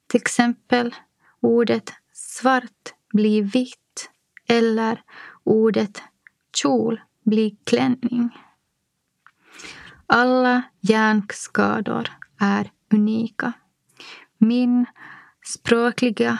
Till 0.07 0.21
exempel 0.21 0.95
ordet 1.39 1.93
svart 2.13 2.93
blir 3.13 3.43
vitt 3.43 4.09
eller 4.47 5.01
ordet 5.43 6.01
kjol 6.57 7.01
blir 7.23 7.55
klänning. 7.63 8.29
Alla 10.07 10.61
hjärnskador 10.81 12.09
är 12.39 12.71
unika. 12.93 13.53
Min 14.37 14.85
språkliga 15.45 16.39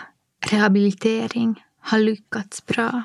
rehabilitering 0.50 1.64
har 1.80 2.00
lyckats 2.00 2.66
bra. 2.66 3.04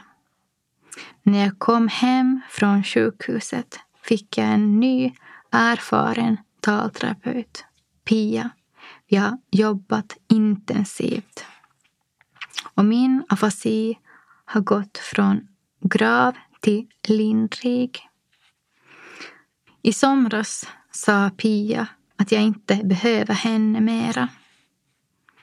När 1.22 1.38
jag 1.38 1.58
kom 1.58 1.88
hem 1.88 2.40
från 2.50 2.84
sjukhuset 2.84 3.80
fick 4.02 4.38
jag 4.38 4.46
en 4.46 4.80
ny 4.80 5.14
erfaren 5.50 6.36
talterapeut, 6.60 7.64
Pia. 8.04 8.50
Vi 9.08 9.16
har 9.16 9.38
jobbat 9.50 10.16
intensivt. 10.28 11.44
Och 12.74 12.84
min 12.84 13.24
afasi 13.28 13.98
har 14.44 14.60
gått 14.60 14.98
från 14.98 15.48
grav 15.80 16.34
till 16.62 16.86
lindrig. 17.08 17.98
I 19.82 19.92
somras 19.92 20.68
sa 20.90 21.30
Pia 21.30 21.86
att 22.16 22.32
jag 22.32 22.42
inte 22.42 22.76
behöver 22.84 23.34
henne 23.34 23.80
mera. 23.80 24.28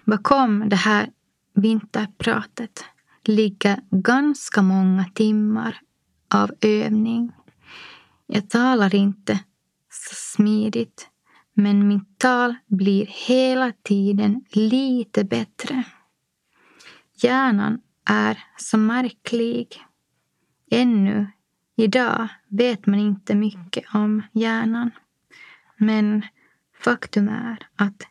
Bakom 0.06 0.70
det 0.70 0.76
här 0.76 1.10
vinterpratet 1.54 2.86
ligger 3.24 3.80
ganska 3.92 4.62
många 4.62 5.06
timmar 5.14 5.80
av 6.34 6.52
övning. 6.62 7.32
Jag 8.28 8.50
talar 8.50 8.96
inte 8.96 9.40
så 9.90 10.16
smidigt, 10.16 11.08
men 11.54 11.88
mitt 11.88 12.20
tal 12.20 12.56
blir 12.68 13.06
hela 13.06 13.72
tiden 13.84 14.44
lite 14.52 15.24
bättre. 15.24 15.84
Hjärnan 17.16 17.82
är 18.06 18.44
så 18.58 18.78
märklig. 18.78 19.82
Ännu 20.72 21.28
idag 21.76 22.28
vet 22.48 22.86
man 22.86 23.00
inte 23.00 23.36
mycket 23.36 23.84
om 23.94 24.24
hjärnan. 24.32 24.92
Men 25.78 26.26
faktum 26.84 27.30
är 27.30 27.68
att 27.76 28.04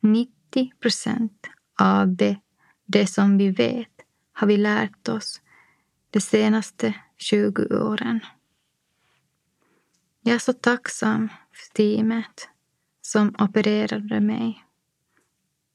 90 0.00 0.72
procent 0.80 1.46
av 1.80 2.16
det, 2.16 2.40
det 2.86 3.06
som 3.06 3.38
vi 3.38 3.50
vet 3.50 3.92
har 4.32 4.46
vi 4.46 4.56
lärt 4.56 5.08
oss 5.08 5.40
de 6.10 6.20
senaste 6.20 6.94
20 7.16 7.62
åren. 7.62 8.20
Jag 10.22 10.34
är 10.34 10.38
så 10.38 10.52
tacksam 10.52 11.28
för 11.28 11.74
teamet 11.74 12.48
som 13.02 13.34
opererade 13.38 14.20
mig 14.20 14.64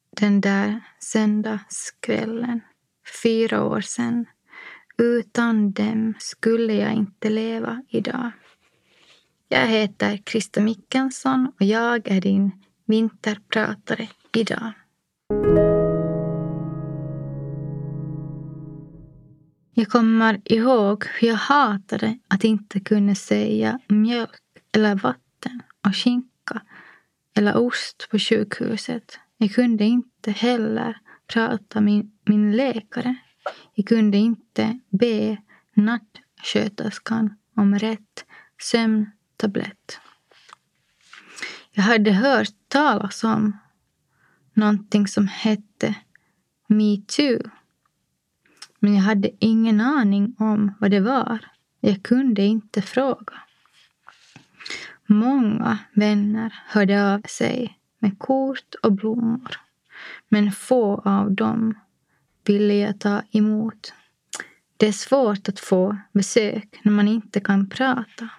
den 0.10 0.42
där 0.42 0.82
söndagskvällen 1.00 2.62
fyra 3.24 3.64
år 3.64 3.82
sedan. 3.82 4.26
Utan 4.98 5.72
dem 5.72 6.14
skulle 6.20 6.74
jag 6.74 6.94
inte 6.94 7.30
leva 7.30 7.82
idag. 7.90 8.32
Jag 9.48 9.68
heter 9.68 10.18
Krista 10.18 10.62
Mickensson 10.62 11.52
och 11.60 11.66
jag 11.66 12.08
är 12.08 12.22
din 12.22 12.52
vinterpratare 12.86 14.08
idag. 14.36 14.72
Jag 19.74 19.88
kommer 19.88 20.42
ihåg 20.46 21.06
hur 21.06 21.28
jag 21.28 21.36
hatade 21.36 22.18
att 22.28 22.44
inte 22.44 22.80
kunna 22.80 23.16
säga 23.16 23.80
mjölk 23.88 24.42
eller 24.72 24.96
vatten 24.96 25.62
och 25.88 25.96
skinka 25.96 26.62
eller 27.38 27.58
ost 27.58 28.08
på 28.12 28.20
sjukhuset. 28.20 29.20
Jag 29.38 29.52
kunde 29.52 29.84
inte 29.84 30.32
heller 30.32 30.98
prata 31.28 31.82
med 31.82 32.12
min 32.26 32.52
läkare. 32.56 33.16
Jag 33.74 33.86
kunde 33.86 34.18
inte 34.18 34.80
be 34.90 35.38
nattsköterskan 35.74 37.36
om 37.56 37.80
rätt 37.80 38.26
sömntablett. 38.62 40.00
Jag 41.72 41.84
hade 41.84 42.12
hört 42.12 42.54
talas 42.68 43.24
om 43.24 43.58
någonting 44.54 45.08
som 45.08 45.28
hette 45.28 45.96
metoo. 46.68 47.50
Men 48.80 48.96
jag 48.96 49.02
hade 49.02 49.30
ingen 49.40 49.82
aning 49.82 50.36
om 50.40 50.74
vad 50.80 50.92
det 50.92 51.00
var. 51.00 51.40
Jag 51.80 52.04
kunde 52.04 52.42
inte 52.42 52.82
fråga. 52.82 53.34
Många 55.06 55.78
vänner 55.94 56.54
hörde 56.68 57.14
av 57.14 57.22
sig 57.22 57.80
med 58.00 58.20
kort 58.20 58.76
och 58.84 58.92
blommor. 58.92 59.56
Men 60.30 60.52
få 60.52 61.02
av 61.06 61.32
dem 61.32 61.80
ville 62.46 62.74
jag 62.74 63.00
ta 63.00 63.22
emot. 63.32 63.94
Det 64.78 64.88
är 64.88 64.92
svårt 64.92 65.50
att 65.50 65.60
få 65.60 65.98
besök 66.14 66.80
när 66.84 66.92
man 66.92 67.08
inte 67.08 67.40
kan 67.40 67.70
prata. 67.70 68.30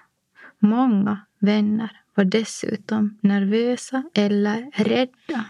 Många 0.59 1.21
vänner 1.39 2.01
var 2.15 2.25
dessutom 2.25 3.19
nervösa 3.21 4.05
eller 4.15 4.71
rädda. 4.75 5.45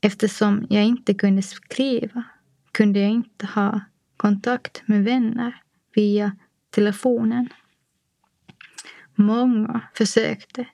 Eftersom 0.00 0.66
jag 0.70 0.84
inte 0.84 1.14
kunde 1.14 1.42
skriva 1.42 2.24
kunde 2.72 3.00
jag 3.00 3.10
inte 3.10 3.46
ha 3.46 3.80
kontakt 4.16 4.82
med 4.88 5.04
vänner 5.04 5.62
via 5.94 6.36
telefonen. 6.70 7.48
Många 9.14 9.80
försökte, 9.94 10.66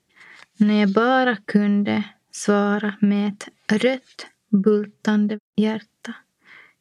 när 0.57 0.81
jag 0.81 0.93
bara 0.93 1.37
kunde 1.37 2.05
svara 2.31 2.95
med 3.01 3.29
ett 3.29 3.49
rött 3.83 4.27
bultande 4.49 5.39
hjärta 5.57 5.96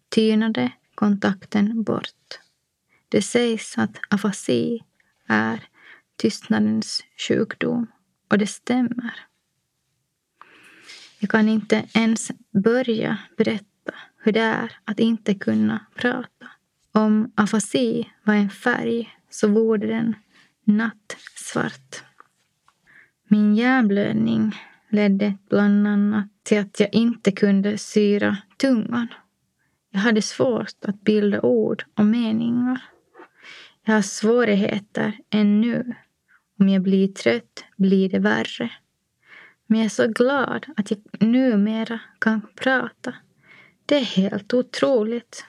tynade 0.10 0.72
kontakten 0.96 1.84
bort. 1.84 2.40
Det 3.10 3.22
sägs 3.22 3.78
att 3.78 4.00
afasi 4.10 4.84
är 5.28 5.64
tystnadens 6.16 7.04
sjukdom 7.28 7.88
och 8.30 8.38
det 8.38 8.48
stämmer. 8.48 9.26
Jag 11.20 11.30
kan 11.30 11.50
inte 11.50 11.86
ens 11.94 12.32
börja 12.52 13.18
berätta 13.38 13.94
hur 14.18 14.32
det 14.32 14.40
är 14.40 14.72
att 14.86 15.00
inte 15.00 15.34
kunna 15.34 15.86
prata. 15.96 16.48
Om 16.92 17.32
afasi 17.36 18.10
var 18.24 18.34
en 18.34 18.50
färg 18.50 19.18
så 19.30 19.48
vore 19.48 19.88
den 19.88 20.16
nattsvart. 20.64 22.04
Min 23.28 23.56
hjärnblödning 23.56 24.56
ledde 24.90 25.38
bland 25.50 25.88
annat 25.88 26.28
till 26.44 26.60
att 26.60 26.80
jag 26.80 26.94
inte 26.94 27.32
kunde 27.32 27.78
syra 27.78 28.38
tungan. 28.58 29.08
Jag 29.96 30.02
hade 30.02 30.22
svårt 30.22 30.86
att 30.86 31.02
bilda 31.02 31.42
ord 31.42 31.86
och 31.94 32.06
meningar. 32.06 32.82
Jag 33.86 33.94
har 33.94 34.02
svårigheter 34.02 35.18
ännu. 35.30 35.94
Om 36.60 36.70
jag 36.70 36.82
blir 36.82 37.08
trött 37.08 37.64
blir 37.78 38.10
det 38.10 38.20
värre. 38.20 38.72
Men 39.68 39.80
jag 39.80 39.86
är 39.86 39.90
så 39.90 40.08
glad 40.08 40.66
att 40.78 40.92
jag 40.92 41.00
numera 41.20 42.00
kan 42.20 42.42
prata. 42.56 43.14
Det 43.86 43.96
är 43.96 44.04
helt 44.04 44.54
otroligt. 44.54 45.46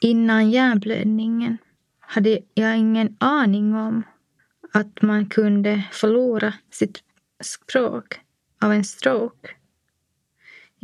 Innan 0.00 0.50
hjärnblödningen 0.50 1.58
hade 2.00 2.38
jag 2.54 2.78
ingen 2.78 3.16
aning 3.20 3.74
om 3.74 4.02
att 4.72 5.02
man 5.02 5.26
kunde 5.26 5.82
förlora 5.92 6.54
sitt 6.70 7.02
språk 7.44 8.20
av 8.60 8.72
en 8.72 8.84
stroke. 8.84 9.48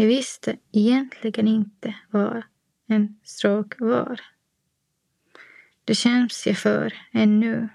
Jag 0.00 0.06
visste 0.06 0.56
egentligen 0.72 1.48
inte 1.48 1.94
vad 2.10 2.42
en 2.86 3.18
stroke 3.22 3.84
var. 3.84 4.20
Det 5.84 5.94
känns 5.94 6.46
jag 6.46 6.56
för 6.56 6.94
ännu. 7.12 7.68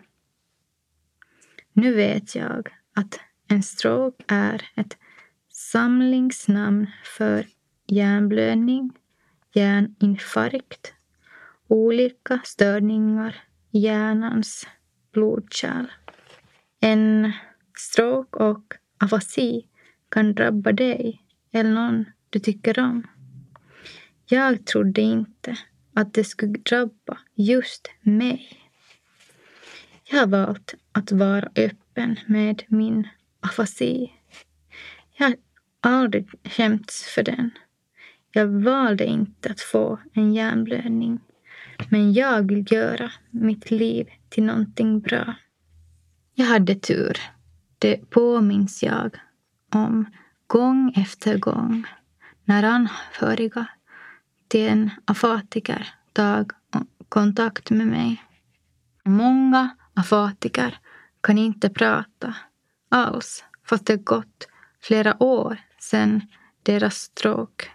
Nu 1.73 1.93
vet 1.93 2.35
jag 2.35 2.69
att 2.95 3.19
en 3.47 3.63
stroke 3.63 4.23
är 4.27 4.61
ett 4.75 4.97
samlingsnamn 5.49 6.87
för 7.17 7.47
hjärnblödning, 7.87 8.91
hjärninfarkt, 9.53 10.93
olika 11.67 12.41
störningar 12.43 13.43
i 13.71 13.79
hjärnans 13.79 14.67
blodkärl. 15.11 15.91
En 16.79 17.31
stroke 17.77 18.43
och 18.43 18.73
afasi 18.97 19.67
kan 20.09 20.33
drabba 20.33 20.71
dig 20.71 21.22
eller 21.53 21.71
någon 21.71 22.05
du 22.29 22.39
tycker 22.39 22.79
om. 22.79 23.07
Jag 24.25 24.65
trodde 24.65 25.01
inte 25.01 25.57
att 25.93 26.13
det 26.13 26.23
skulle 26.23 26.57
drabba 26.57 27.17
just 27.35 27.91
mig. 28.01 28.59
Jag 30.03 30.19
har 30.19 30.27
valt 30.27 30.73
att 30.91 31.11
vara 31.11 31.49
öppen 31.55 32.19
med 32.25 32.63
min 32.67 33.07
afasi. 33.39 34.11
Jag 35.17 35.25
har 35.27 35.35
aldrig 35.79 36.29
skämts 36.43 37.03
för 37.15 37.23
den. 37.23 37.51
Jag 38.31 38.47
valde 38.47 39.05
inte 39.05 39.51
att 39.51 39.61
få 39.61 39.99
en 40.13 40.33
hjärnblödning. 40.33 41.19
Men 41.89 42.13
jag 42.13 42.47
vill 42.47 42.71
göra 42.71 43.11
mitt 43.31 43.71
liv 43.71 44.07
till 44.29 44.43
någonting 44.43 44.99
bra. 44.99 45.35
Jag 46.33 46.45
hade 46.45 46.75
tur. 46.75 47.17
Det 47.79 48.09
påminns 48.09 48.83
jag 48.83 49.15
om 49.73 50.05
gång 50.53 50.93
efter 50.95 51.37
gång 51.37 51.87
när 52.45 52.63
anhöriga 52.63 53.67
till 54.47 54.67
en 54.69 54.89
afatiker 55.05 55.93
tar 56.13 56.45
kontakt 57.09 57.69
med 57.69 57.87
mig. 57.87 58.23
Många 59.05 59.69
afatiker 59.93 60.79
kan 61.21 61.37
inte 61.37 61.69
prata 61.69 62.35
alls 62.89 63.43
fast 63.65 63.85
det 63.85 63.97
gått 63.97 64.47
flera 64.81 65.23
år 65.23 65.57
sedan 65.79 66.21
deras 66.63 66.95
stroke. 66.95 67.65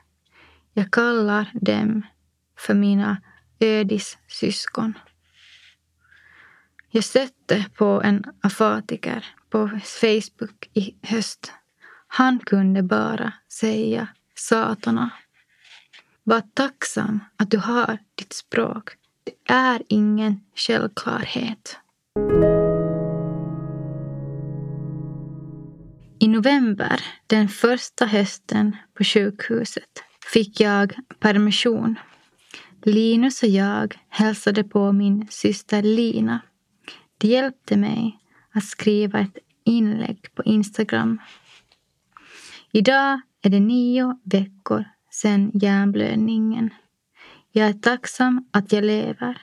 Jag 0.72 0.90
kallar 0.90 1.50
dem 1.54 2.06
för 2.58 2.74
mina 2.74 3.22
ödissyskon. 3.60 4.98
Jag 6.90 7.04
stötte 7.04 7.64
på 7.74 8.02
en 8.04 8.24
afatiker 8.42 9.26
på 9.50 9.80
Facebook 9.84 10.70
i 10.74 10.94
höst. 11.02 11.52
Han 12.08 12.38
kunde 12.38 12.82
bara 12.82 13.32
säga 13.52 14.08
satana. 14.34 15.10
Var 16.24 16.42
tacksam 16.54 17.20
att 17.36 17.50
du 17.50 17.58
har 17.58 17.98
ditt 18.14 18.32
språk. 18.32 18.90
Det 19.24 19.52
är 19.54 19.82
ingen 19.88 20.40
självklarhet. 20.54 21.76
I 26.20 26.28
november, 26.28 27.00
den 27.26 27.48
första 27.48 28.06
hösten 28.06 28.76
på 28.94 29.04
sjukhuset, 29.04 30.02
fick 30.32 30.60
jag 30.60 30.94
permission. 31.18 31.98
Linus 32.82 33.42
och 33.42 33.48
jag 33.48 33.98
hälsade 34.08 34.64
på 34.64 34.92
min 34.92 35.26
syster 35.30 35.82
Lina. 35.82 36.40
Det 37.18 37.28
hjälpte 37.28 37.76
mig 37.76 38.18
att 38.52 38.64
skriva 38.64 39.18
ett 39.20 39.38
inlägg 39.64 40.34
på 40.34 40.42
Instagram. 40.44 41.20
Idag 42.78 43.20
är 43.42 43.50
det 43.50 43.60
nio 43.60 44.18
veckor 44.24 44.84
sedan 45.10 45.50
hjärnblödningen. 45.54 46.70
Jag 47.52 47.68
är 47.68 47.72
tacksam 47.72 48.48
att 48.50 48.72
jag 48.72 48.84
lever, 48.84 49.40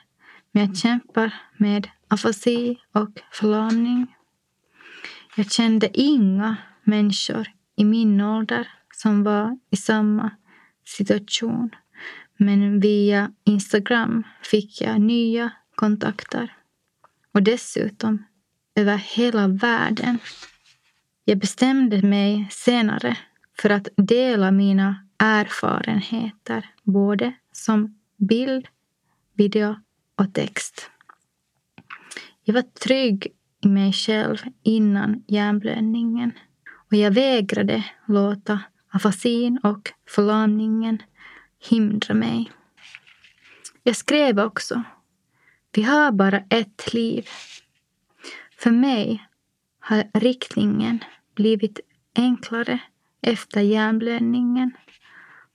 men 0.51 0.65
jag 0.65 0.77
kämpar 0.77 1.33
med 1.57 1.89
afasi 2.07 2.77
och 2.93 3.09
förlamning. 3.31 4.15
Jag 5.35 5.51
kände 5.51 5.89
inga 5.93 6.57
människor 6.83 7.47
i 7.75 7.85
min 7.85 8.21
ålder 8.21 8.67
som 8.93 9.23
var 9.23 9.59
i 9.69 9.75
samma 9.75 10.31
situation. 10.85 11.69
Men 12.37 12.79
via 12.79 13.31
Instagram 13.43 14.23
fick 14.43 14.81
jag 14.81 15.01
nya 15.01 15.51
kontakter. 15.75 16.55
Och 17.33 17.43
dessutom 17.43 18.25
över 18.75 18.97
hela 18.97 19.47
världen. 19.47 20.19
Jag 21.27 21.37
bestämde 21.37 22.01
mig 22.01 22.47
senare 22.51 23.17
för 23.61 23.69
att 23.69 23.87
dela 23.97 24.51
mina 24.51 25.07
erfarenheter 25.17 26.69
både 26.83 27.33
som 27.51 27.99
bild, 28.17 28.67
video 29.33 29.75
och 30.15 30.33
text. 30.33 30.91
Jag 32.43 32.53
var 32.53 32.61
trygg 32.61 33.27
i 33.63 33.67
mig 33.67 33.93
själv 33.93 34.37
innan 34.63 35.23
hjärnblödningen 35.27 36.31
och 36.91 36.97
jag 36.97 37.11
vägrade 37.11 37.85
låta 38.07 38.59
afasin 38.89 39.59
och 39.63 39.91
förlamningen 40.09 41.01
hindra 41.69 42.13
mig. 42.13 42.51
Jag 43.83 43.95
skrev 43.95 44.39
också. 44.39 44.83
Vi 45.71 45.81
har 45.81 46.11
bara 46.11 46.43
ett 46.49 46.93
liv. 46.93 47.27
För 48.57 48.71
mig 48.71 49.27
har 49.79 50.03
riktningen 50.13 50.99
blivit 51.35 51.79
enklare 52.15 52.79
efter 53.21 53.61
hjärnblödningen. 53.61 54.71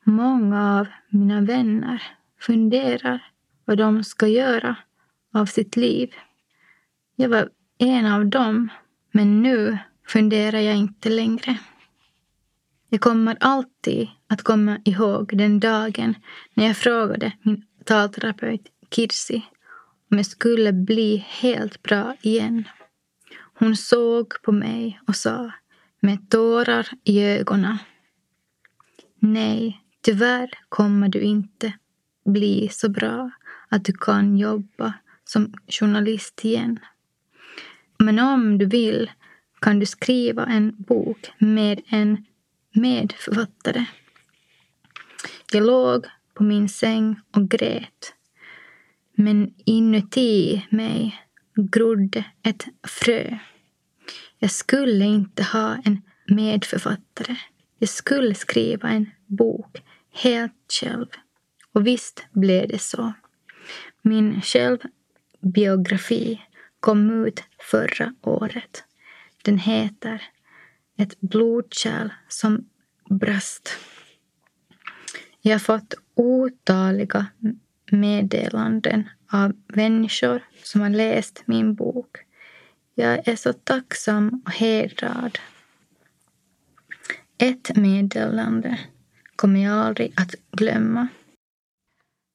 Många 0.05 0.79
av 0.79 0.87
mina 1.09 1.41
vänner 1.41 2.03
funderar 2.41 3.25
vad 3.65 3.79
de 3.79 4.05
ska 4.05 4.27
göra 4.27 4.77
av 5.35 5.47
sitt 5.47 5.77
liv. 5.77 6.15
Jag 7.17 7.29
var 7.29 7.49
en 7.79 8.07
av 8.07 8.27
dem, 8.27 8.69
men 9.13 9.43
nu 9.43 9.79
funderar 10.07 10.59
jag 10.59 10.77
inte 10.77 11.09
längre. 11.09 11.59
Jag 12.89 13.01
kommer 13.01 13.37
alltid 13.41 14.09
att 14.27 14.43
komma 14.43 14.79
ihåg 14.85 15.37
den 15.39 15.61
dagen 15.61 16.15
när 16.55 16.67
jag 16.67 16.77
frågade 16.77 17.33
min 17.43 17.65
talterapeut 17.85 18.67
Kirsi 18.91 19.43
om 20.11 20.17
jag 20.17 20.27
skulle 20.27 20.73
bli 20.73 21.17
helt 21.29 21.83
bra 21.83 22.17
igen. 22.23 22.65
Hon 23.55 23.77
såg 23.77 24.43
på 24.43 24.53
mig 24.53 25.01
och 25.07 25.17
sa 25.17 25.53
med 26.01 26.31
tårar 26.31 26.89
i 27.05 27.23
ögonen. 27.23 27.79
Nej, 29.19 29.81
tyvärr 30.01 30.51
kommer 30.69 31.09
du 31.09 31.21
inte 31.21 31.73
bli 32.25 32.69
så 32.73 32.89
bra 32.89 33.31
att 33.69 33.85
du 33.85 33.93
kan 33.93 34.39
jobba 34.39 34.95
som 35.25 35.55
journalist 35.69 36.45
igen. 36.45 36.79
Men 37.99 38.19
om 38.19 38.59
du 38.59 38.67
vill 38.67 39.11
kan 39.61 39.79
du 39.79 39.87
skriva 39.87 40.47
en 40.47 40.75
bok 40.79 41.31
med 41.39 41.81
en 41.87 42.25
medförfattare. 42.75 43.85
Jag 45.53 45.67
låg 45.67 46.07
på 46.35 46.43
min 46.43 46.69
säng 46.69 47.21
och 47.35 47.51
grät. 47.51 48.15
Men 49.17 49.55
inuti 49.65 50.67
mig 50.71 51.21
grodde 51.57 52.25
ett 52.43 52.65
frö. 52.89 53.39
Jag 54.43 54.51
skulle 54.51 55.05
inte 55.05 55.43
ha 55.43 55.79
en 55.85 56.03
medförfattare. 56.27 57.37
Jag 57.79 57.89
skulle 57.89 58.35
skriva 58.35 58.89
en 58.89 59.11
bok 59.27 59.83
helt 60.13 60.73
själv. 60.81 61.07
Och 61.73 61.87
visst 61.87 62.25
blev 62.33 62.69
det 62.69 62.79
så. 62.79 63.13
Min 64.03 64.43
självbiografi 64.43 66.41
kom 66.81 67.25
ut 67.27 67.43
förra 67.71 68.15
året. 68.23 68.85
Den 69.43 69.59
heter 69.59 70.23
Ett 70.97 71.21
blodkärl 71.21 72.09
som 72.29 72.69
brast. 73.11 73.77
Jag 75.41 75.53
har 75.55 75.59
fått 75.59 75.95
otaliga 76.15 77.27
meddelanden 77.91 79.09
av 79.33 79.53
människor 79.67 80.43
som 80.63 80.81
har 80.81 80.91
läst 80.91 81.43
min 81.47 81.75
bok. 81.75 82.17
Jag 83.01 83.29
är 83.29 83.37
så 83.37 83.53
tacksam 83.53 84.43
och 84.47 84.53
hedrad. 84.53 85.39
Ett 87.39 87.77
meddelande 87.77 88.79
kommer 89.37 89.65
jag 89.65 89.87
aldrig 89.87 90.13
att 90.17 90.35
glömma. 90.53 91.09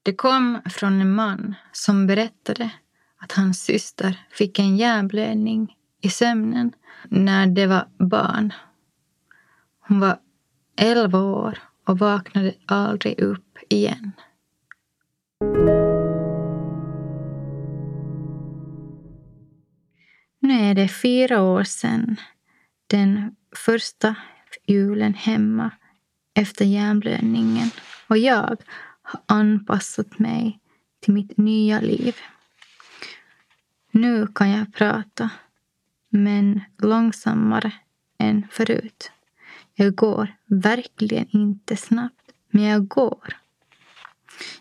Det 0.04 0.14
kom 0.14 0.62
från 0.66 1.02
en 1.02 1.14
man 1.14 1.56
som 1.72 2.08
berättade 2.08 2.70
att 3.18 3.32
hans 3.32 3.64
syster 3.64 4.26
fick 4.30 4.60
en 4.60 4.78
hjärnblödning 4.78 5.76
i 6.02 6.10
sömnen 6.10 6.72
när 7.10 7.48
de 7.48 7.68
var 7.68 7.88
barn. 7.98 8.54
Hon 9.80 10.00
var 10.00 10.20
elva 10.76 11.20
år 11.20 11.60
och 11.88 12.00
vaknade 12.00 12.54
aldrig 12.66 13.20
upp 13.20 13.58
igen. 13.70 14.12
Är 20.76 20.82
det 20.82 20.88
fyra 20.88 21.42
år 21.42 21.64
sedan 21.64 22.16
den 22.88 23.36
första 23.56 24.16
julen 24.68 25.14
hemma 25.14 25.72
efter 26.34 26.66
hjärnblödningen 26.66 27.70
och 28.08 28.18
jag 28.18 28.58
har 29.02 29.22
anpassat 29.26 30.20
mig 30.20 30.60
till 31.00 31.14
mitt 31.14 31.38
nya 31.38 31.80
liv. 31.80 32.16
Nu 33.92 34.28
kan 34.28 34.50
jag 34.50 34.74
prata, 34.74 35.30
men 36.10 36.62
långsammare 36.78 37.72
än 38.18 38.48
förut. 38.52 39.12
Jag 39.76 39.96
går 39.96 40.36
verkligen 40.46 41.28
inte 41.30 41.78
snabbt, 41.78 42.32
men 42.50 42.64
jag 42.64 42.88
går. 42.88 43.36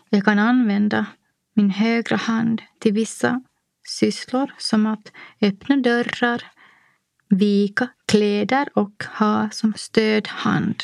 Jag 0.09 0.25
kan 0.25 0.39
använda 0.39 1.05
min 1.53 1.69
högra 1.69 2.15
hand 2.15 2.61
till 2.79 2.93
vissa 2.93 3.41
sysslor 3.85 4.53
som 4.57 4.85
att 4.85 5.11
öppna 5.41 5.77
dörrar, 5.77 6.43
vika 7.29 7.87
kläder 8.05 8.69
och 8.73 9.03
ha 9.19 9.49
som 9.51 9.73
stödhand. 9.77 10.83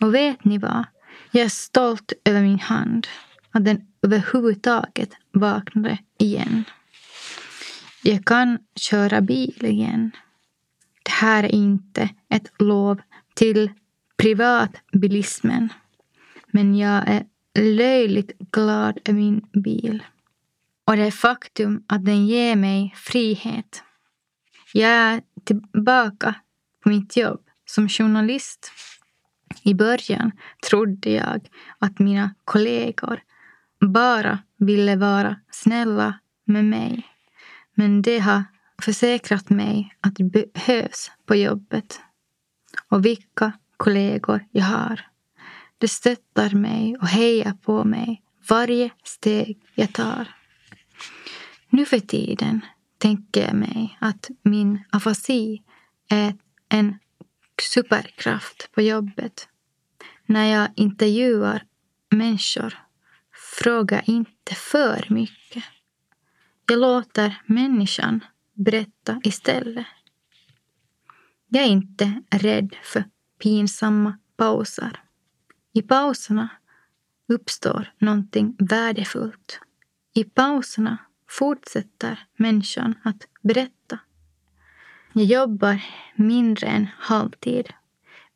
Och 0.00 0.14
vet 0.14 0.44
ni 0.44 0.58
vad? 0.58 0.84
Jag 1.30 1.44
är 1.44 1.48
stolt 1.48 2.12
över 2.24 2.42
min 2.42 2.60
hand, 2.60 3.06
att 3.50 3.64
den 3.64 3.86
överhuvudtaget 4.02 5.10
vaknade 5.32 5.98
igen. 6.18 6.64
Jag 8.02 8.24
kan 8.24 8.58
köra 8.76 9.20
bil 9.20 9.64
igen. 9.64 10.10
Det 11.02 11.10
här 11.10 11.44
är 11.44 11.54
inte 11.54 12.08
ett 12.28 12.52
lov 12.58 13.00
till 13.34 13.70
privatbilismen. 14.16 15.68
Men 16.46 16.78
jag 16.78 17.08
är 17.08 17.24
löjligt 17.58 18.38
glad 18.38 18.98
över 19.04 19.18
min 19.18 19.46
bil. 19.52 20.02
Och 20.86 20.96
det 20.96 21.10
faktum 21.10 21.84
att 21.88 22.04
den 22.04 22.26
ger 22.26 22.56
mig 22.56 22.94
frihet. 22.96 23.82
Jag 24.72 24.90
är 24.90 25.22
tillbaka 25.44 26.34
på 26.82 26.88
mitt 26.88 27.16
jobb 27.16 27.40
som 27.66 27.88
journalist. 27.88 28.72
I 29.62 29.74
början 29.74 30.32
trodde 30.68 31.10
jag 31.10 31.48
att 31.78 31.98
mina 31.98 32.34
kollegor 32.44 33.20
bara 33.80 34.38
ville 34.58 34.96
vara 34.96 35.36
snälla 35.50 36.18
med 36.44 36.64
mig. 36.64 37.06
Men 37.74 38.02
det 38.02 38.18
har 38.18 38.44
försäkrat 38.82 39.50
mig 39.50 39.96
att 40.00 40.16
det 40.16 40.24
behövs 40.24 41.10
på 41.26 41.36
jobbet. 41.36 42.00
Och 42.88 43.04
vilka 43.04 43.52
kollegor 43.76 44.44
jag 44.50 44.64
har. 44.64 45.00
Det 45.78 45.88
stöttar 45.88 46.50
mig 46.50 46.96
och 46.96 47.08
hejar 47.08 47.52
på 47.52 47.84
mig 47.84 48.22
varje 48.48 48.90
steg 49.04 49.62
jag 49.74 49.92
tar. 49.92 50.43
Nu 51.68 51.86
för 51.86 51.98
tiden 51.98 52.60
tänker 52.98 53.46
jag 53.46 53.54
mig 53.54 53.98
att 54.00 54.30
min 54.42 54.84
afasi 54.90 55.62
är 56.08 56.34
en 56.68 56.98
superkraft 57.72 58.72
på 58.72 58.82
jobbet. 58.82 59.48
När 60.26 60.44
jag 60.46 60.68
intervjuar 60.76 61.64
människor 62.10 62.78
frågar 63.62 64.10
inte 64.10 64.54
för 64.54 65.06
mycket. 65.10 65.64
Jag 66.68 66.78
låter 66.78 67.42
människan 67.46 68.24
berätta 68.52 69.20
istället. 69.24 69.86
Jag 71.48 71.62
är 71.62 71.68
inte 71.68 72.22
rädd 72.30 72.76
för 72.82 73.04
pinsamma 73.42 74.18
pauser. 74.36 75.00
I 75.72 75.82
pauserna 75.82 76.48
uppstår 77.28 77.92
någonting 77.98 78.56
värdefullt. 78.58 79.60
I 80.16 80.24
pauserna 80.24 80.98
fortsätter 81.28 82.26
människan 82.36 82.94
att 83.02 83.26
berätta. 83.42 83.98
Jag 85.12 85.24
jobbar 85.24 85.84
mindre 86.14 86.66
än 86.66 86.86
halvtid. 86.98 87.72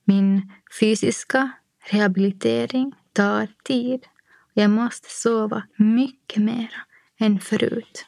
Min 0.05 0.53
fysiska 0.81 1.51
rehabilitering 1.91 2.93
tar 3.13 3.49
tid. 3.65 4.07
Jag 4.53 4.71
måste 4.71 5.09
sova 5.11 5.63
mycket 5.77 6.43
mer 6.43 6.75
än 7.19 7.41
förut. 7.41 8.07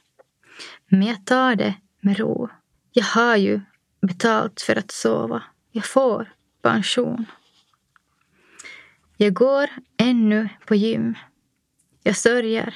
Men 0.88 1.02
jag 1.02 1.26
tar 1.26 1.54
det 1.54 1.74
med 2.00 2.18
ro. 2.18 2.48
Jag 2.92 3.04
har 3.04 3.36
ju 3.36 3.60
betalt 4.00 4.60
för 4.60 4.76
att 4.76 4.90
sova. 4.90 5.42
Jag 5.72 5.84
får 5.84 6.32
pension. 6.62 7.24
Jag 9.16 9.34
går 9.34 9.70
ännu 9.96 10.48
på 10.66 10.74
gym. 10.74 11.14
Jag 12.02 12.16
sörjer 12.16 12.74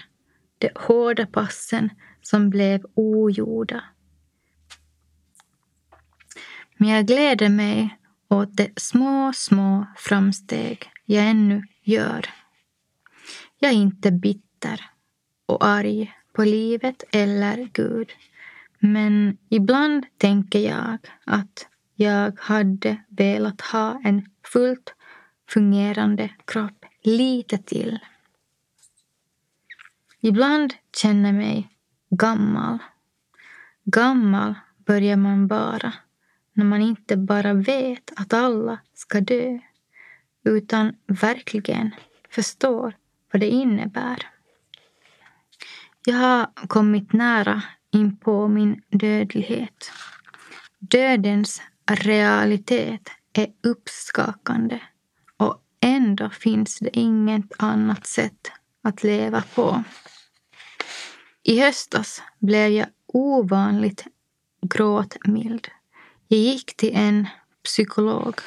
de 0.64 0.70
hårda 0.74 1.26
passen 1.26 1.90
som 2.22 2.50
blev 2.50 2.86
ogjorda. 2.94 3.84
Men 6.76 6.88
jag 6.88 7.06
gläder 7.06 7.48
mig 7.48 7.98
åt 8.28 8.56
de 8.56 8.72
små, 8.76 9.32
små 9.34 9.86
framsteg 9.96 10.90
jag 11.04 11.26
ännu 11.26 11.62
gör. 11.82 12.26
Jag 13.58 13.70
är 13.70 13.74
inte 13.74 14.12
bitter 14.12 14.80
och 15.46 15.66
arg 15.66 16.12
på 16.32 16.44
livet 16.44 17.04
eller 17.12 17.68
Gud. 17.72 18.08
Men 18.78 19.36
ibland 19.48 20.06
tänker 20.18 20.58
jag 20.58 20.98
att 21.24 21.68
jag 21.94 22.38
hade 22.40 22.96
velat 23.08 23.60
ha 23.60 24.00
en 24.04 24.28
fullt 24.52 24.94
fungerande 25.48 26.30
kropp 26.44 26.84
lite 27.02 27.58
till. 27.58 27.98
Ibland 30.26 30.74
känner 30.96 31.28
jag 31.28 31.34
mig 31.34 31.68
gammal. 32.10 32.78
Gammal 33.84 34.54
börjar 34.86 35.16
man 35.16 35.46
vara 35.46 35.92
när 36.52 36.64
man 36.64 36.82
inte 36.82 37.16
bara 37.16 37.54
vet 37.54 38.12
att 38.16 38.32
alla 38.32 38.78
ska 38.94 39.20
dö 39.20 39.58
utan 40.44 40.94
verkligen 41.06 41.94
förstår 42.30 42.96
vad 43.32 43.40
det 43.40 43.48
innebär. 43.48 44.18
Jag 46.04 46.16
har 46.16 46.66
kommit 46.66 47.12
nära 47.12 47.62
in 47.90 48.16
på 48.16 48.48
min 48.48 48.82
dödlighet. 48.88 49.92
Dödens 50.78 51.62
realitet 51.90 53.08
är 53.32 53.46
uppskakande 53.62 54.80
och 55.36 55.62
ändå 55.80 56.30
finns 56.30 56.78
det 56.78 56.98
inget 56.98 57.52
annat 57.58 58.06
sätt 58.06 58.50
att 58.82 59.02
leva 59.02 59.42
på. 59.54 59.84
I 61.46 61.60
höstas 61.60 62.22
blev 62.38 62.70
jag 62.70 62.86
ovanligt 63.06 64.06
gråtmild. 64.62 65.68
Jag 66.28 66.40
gick 66.40 66.76
till 66.76 66.96
en 66.96 67.28
psykolog. 67.64 68.40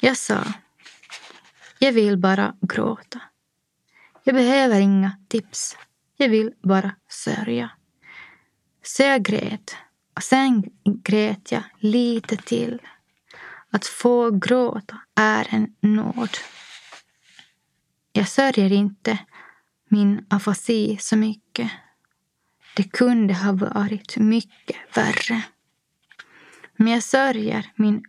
Jag 0.00 0.16
sa, 0.16 0.44
jag 1.78 1.92
vill 1.92 2.16
bara 2.16 2.54
gråta. 2.60 3.20
Jag 4.24 4.34
behöver 4.34 4.80
inga 4.80 5.16
tips. 5.28 5.76
Jag 6.16 6.28
vill 6.28 6.52
bara 6.62 6.94
sörja. 7.08 7.70
Så 8.82 9.02
jag 9.02 9.22
grät. 9.22 9.76
Och 10.16 10.22
sen 10.22 10.64
grät 10.84 11.52
jag 11.52 11.62
lite 11.78 12.36
till. 12.36 12.82
Att 13.70 13.86
få 13.86 14.30
gråta 14.30 15.00
är 15.14 15.46
en 15.50 15.74
nåd. 15.80 16.36
Jag 18.12 18.28
sörjer 18.28 18.72
inte 18.72 19.18
min 19.90 20.26
afasi 20.28 20.96
så 21.00 21.16
mycket. 21.16 21.70
Det 22.76 22.82
kunde 22.82 23.34
ha 23.34 23.52
varit 23.52 24.16
mycket 24.16 24.76
värre. 24.96 25.42
Men 26.76 26.92
jag 26.92 27.02
sörjer 27.02 27.72
min 27.76 28.04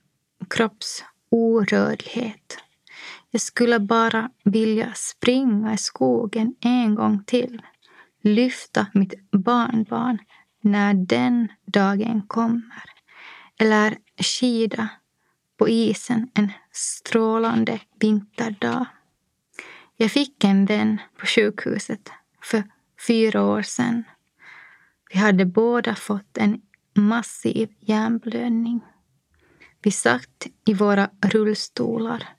kropps 0.50 1.04
orörlighet. 1.30 2.58
Jag 3.32 3.41
skulle 3.41 3.80
bara 3.80 4.30
vilja 4.44 4.94
springa 4.96 5.74
i 5.74 5.78
skogen 5.78 6.56
en 6.60 6.96
gång 6.96 7.24
till. 7.24 7.62
Lyfta 8.24 8.88
mitt 8.94 9.32
barnbarn 9.32 10.17
när 10.62 10.94
den 10.94 11.48
dagen 11.65 12.22
kommer. 12.28 12.84
Eller 13.60 13.98
skida 14.17 14.89
på 15.58 15.70
isen 15.70 16.30
en 16.34 16.52
strålande 16.72 17.80
vinterdag. 18.00 18.86
Jag 20.02 20.12
fick 20.12 20.44
en 20.44 20.66
vän 20.66 21.02
på 21.18 21.26
sjukhuset 21.26 22.12
för 22.44 22.64
fyra 23.08 23.44
år 23.44 23.62
sedan. 23.62 24.04
Vi 25.14 25.20
hade 25.20 25.46
båda 25.46 25.96
fått 25.96 26.38
en 26.38 26.62
massiv 26.94 27.70
hjärnblödning. 27.80 28.82
Vi 29.82 29.92
satt 29.92 30.48
i 30.66 30.74
våra 30.74 31.10
rullstolar 31.26 32.30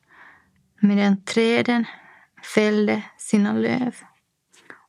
medan 0.81 1.25
träden 1.25 1.85
fällde 2.55 3.03
sina 3.19 3.53
löv 3.53 3.97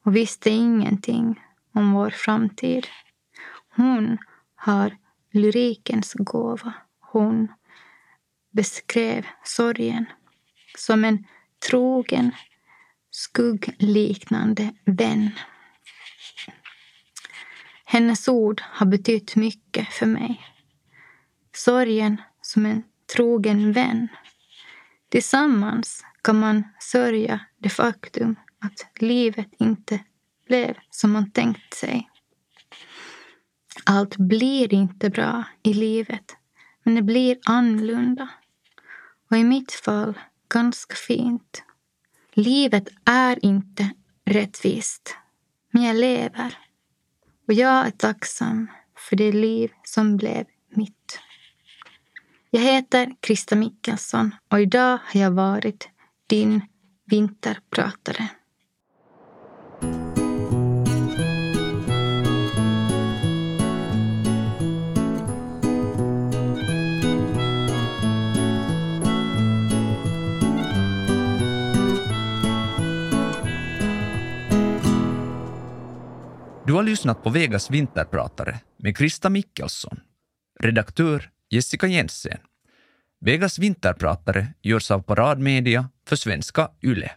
och 0.04 0.16
visste 0.16 0.50
ingenting 0.50 1.42
om 1.74 1.92
vår 1.92 2.10
framtid. 2.10 2.88
Hon 3.76 4.18
har 4.56 4.98
lyrikens 5.32 6.14
gåva. 6.14 6.74
Hon 7.00 7.48
beskrev 8.52 9.26
sorgen 9.44 10.06
som 10.78 11.06
en 11.06 11.26
trogen, 11.70 12.32
skuggliknande 13.16 14.74
vän. 14.86 15.32
Hennes 17.86 18.28
ord 18.28 18.62
har 18.62 18.86
betytt 18.86 19.36
mycket 19.36 19.88
för 19.88 20.06
mig. 20.06 20.42
Sorgen 21.56 22.22
som 22.42 22.66
en 22.66 22.84
trogen 23.16 23.72
vän. 23.72 24.08
Tillsammans 25.10 26.06
kan 26.22 26.40
man 26.40 26.64
sörja 26.80 27.40
det 27.58 27.70
faktum 27.70 28.36
att 28.60 29.02
livet 29.02 29.50
inte 29.60 30.04
blev 30.48 30.78
som 30.90 31.12
man 31.12 31.32
tänkt 31.32 31.74
sig. 31.74 32.10
Allt 33.86 34.18
blir 34.18 34.74
inte 34.74 35.10
bra 35.10 35.44
i 35.64 35.74
livet, 35.74 36.36
men 36.84 36.96
det 36.96 37.02
blir 37.02 37.40
annorlunda. 37.46 38.30
Och 39.30 39.38
i 39.38 39.44
mitt 39.44 39.72
fall 39.72 40.20
ganska 40.50 40.96
fint. 40.96 41.64
Livet 42.36 42.90
är 43.06 43.46
inte 43.46 43.90
rättvist, 44.26 45.16
men 45.72 45.84
jag 45.84 45.96
lever. 45.96 46.58
Och 47.48 47.54
jag 47.54 47.88
är 47.88 47.92
tacksam 47.92 48.68
för 48.98 49.16
det 49.16 49.32
liv 49.32 49.72
som 49.84 50.18
blev 50.18 50.46
mitt. 50.70 51.20
Jag 52.50 52.62
heter 52.62 53.16
Krista 53.20 53.56
Mikkelsson 53.56 54.36
och 54.50 54.62
idag 54.62 55.00
har 55.04 55.20
jag 55.20 55.32
varit 55.32 55.90
din 56.28 56.62
vinterpratare. 57.06 58.30
Du 76.74 76.78
har 76.78 76.84
lyssnat 76.84 77.24
på 77.24 77.30
Vegas 77.30 77.72
vinterpratare 77.72 78.60
med 78.78 78.98
Krista 78.98 79.30
Mikkelsson. 79.30 80.00
Redaktör 80.60 81.30
Jessica 81.50 81.88
Jensen. 81.88 82.38
Vegas 83.26 83.60
vinterpratare 83.60 84.48
görs 84.62 84.92
av 84.92 85.00
Paradmedia 85.00 85.90
för 86.08 86.16
svenska 86.16 86.72
YLE. 86.84 87.12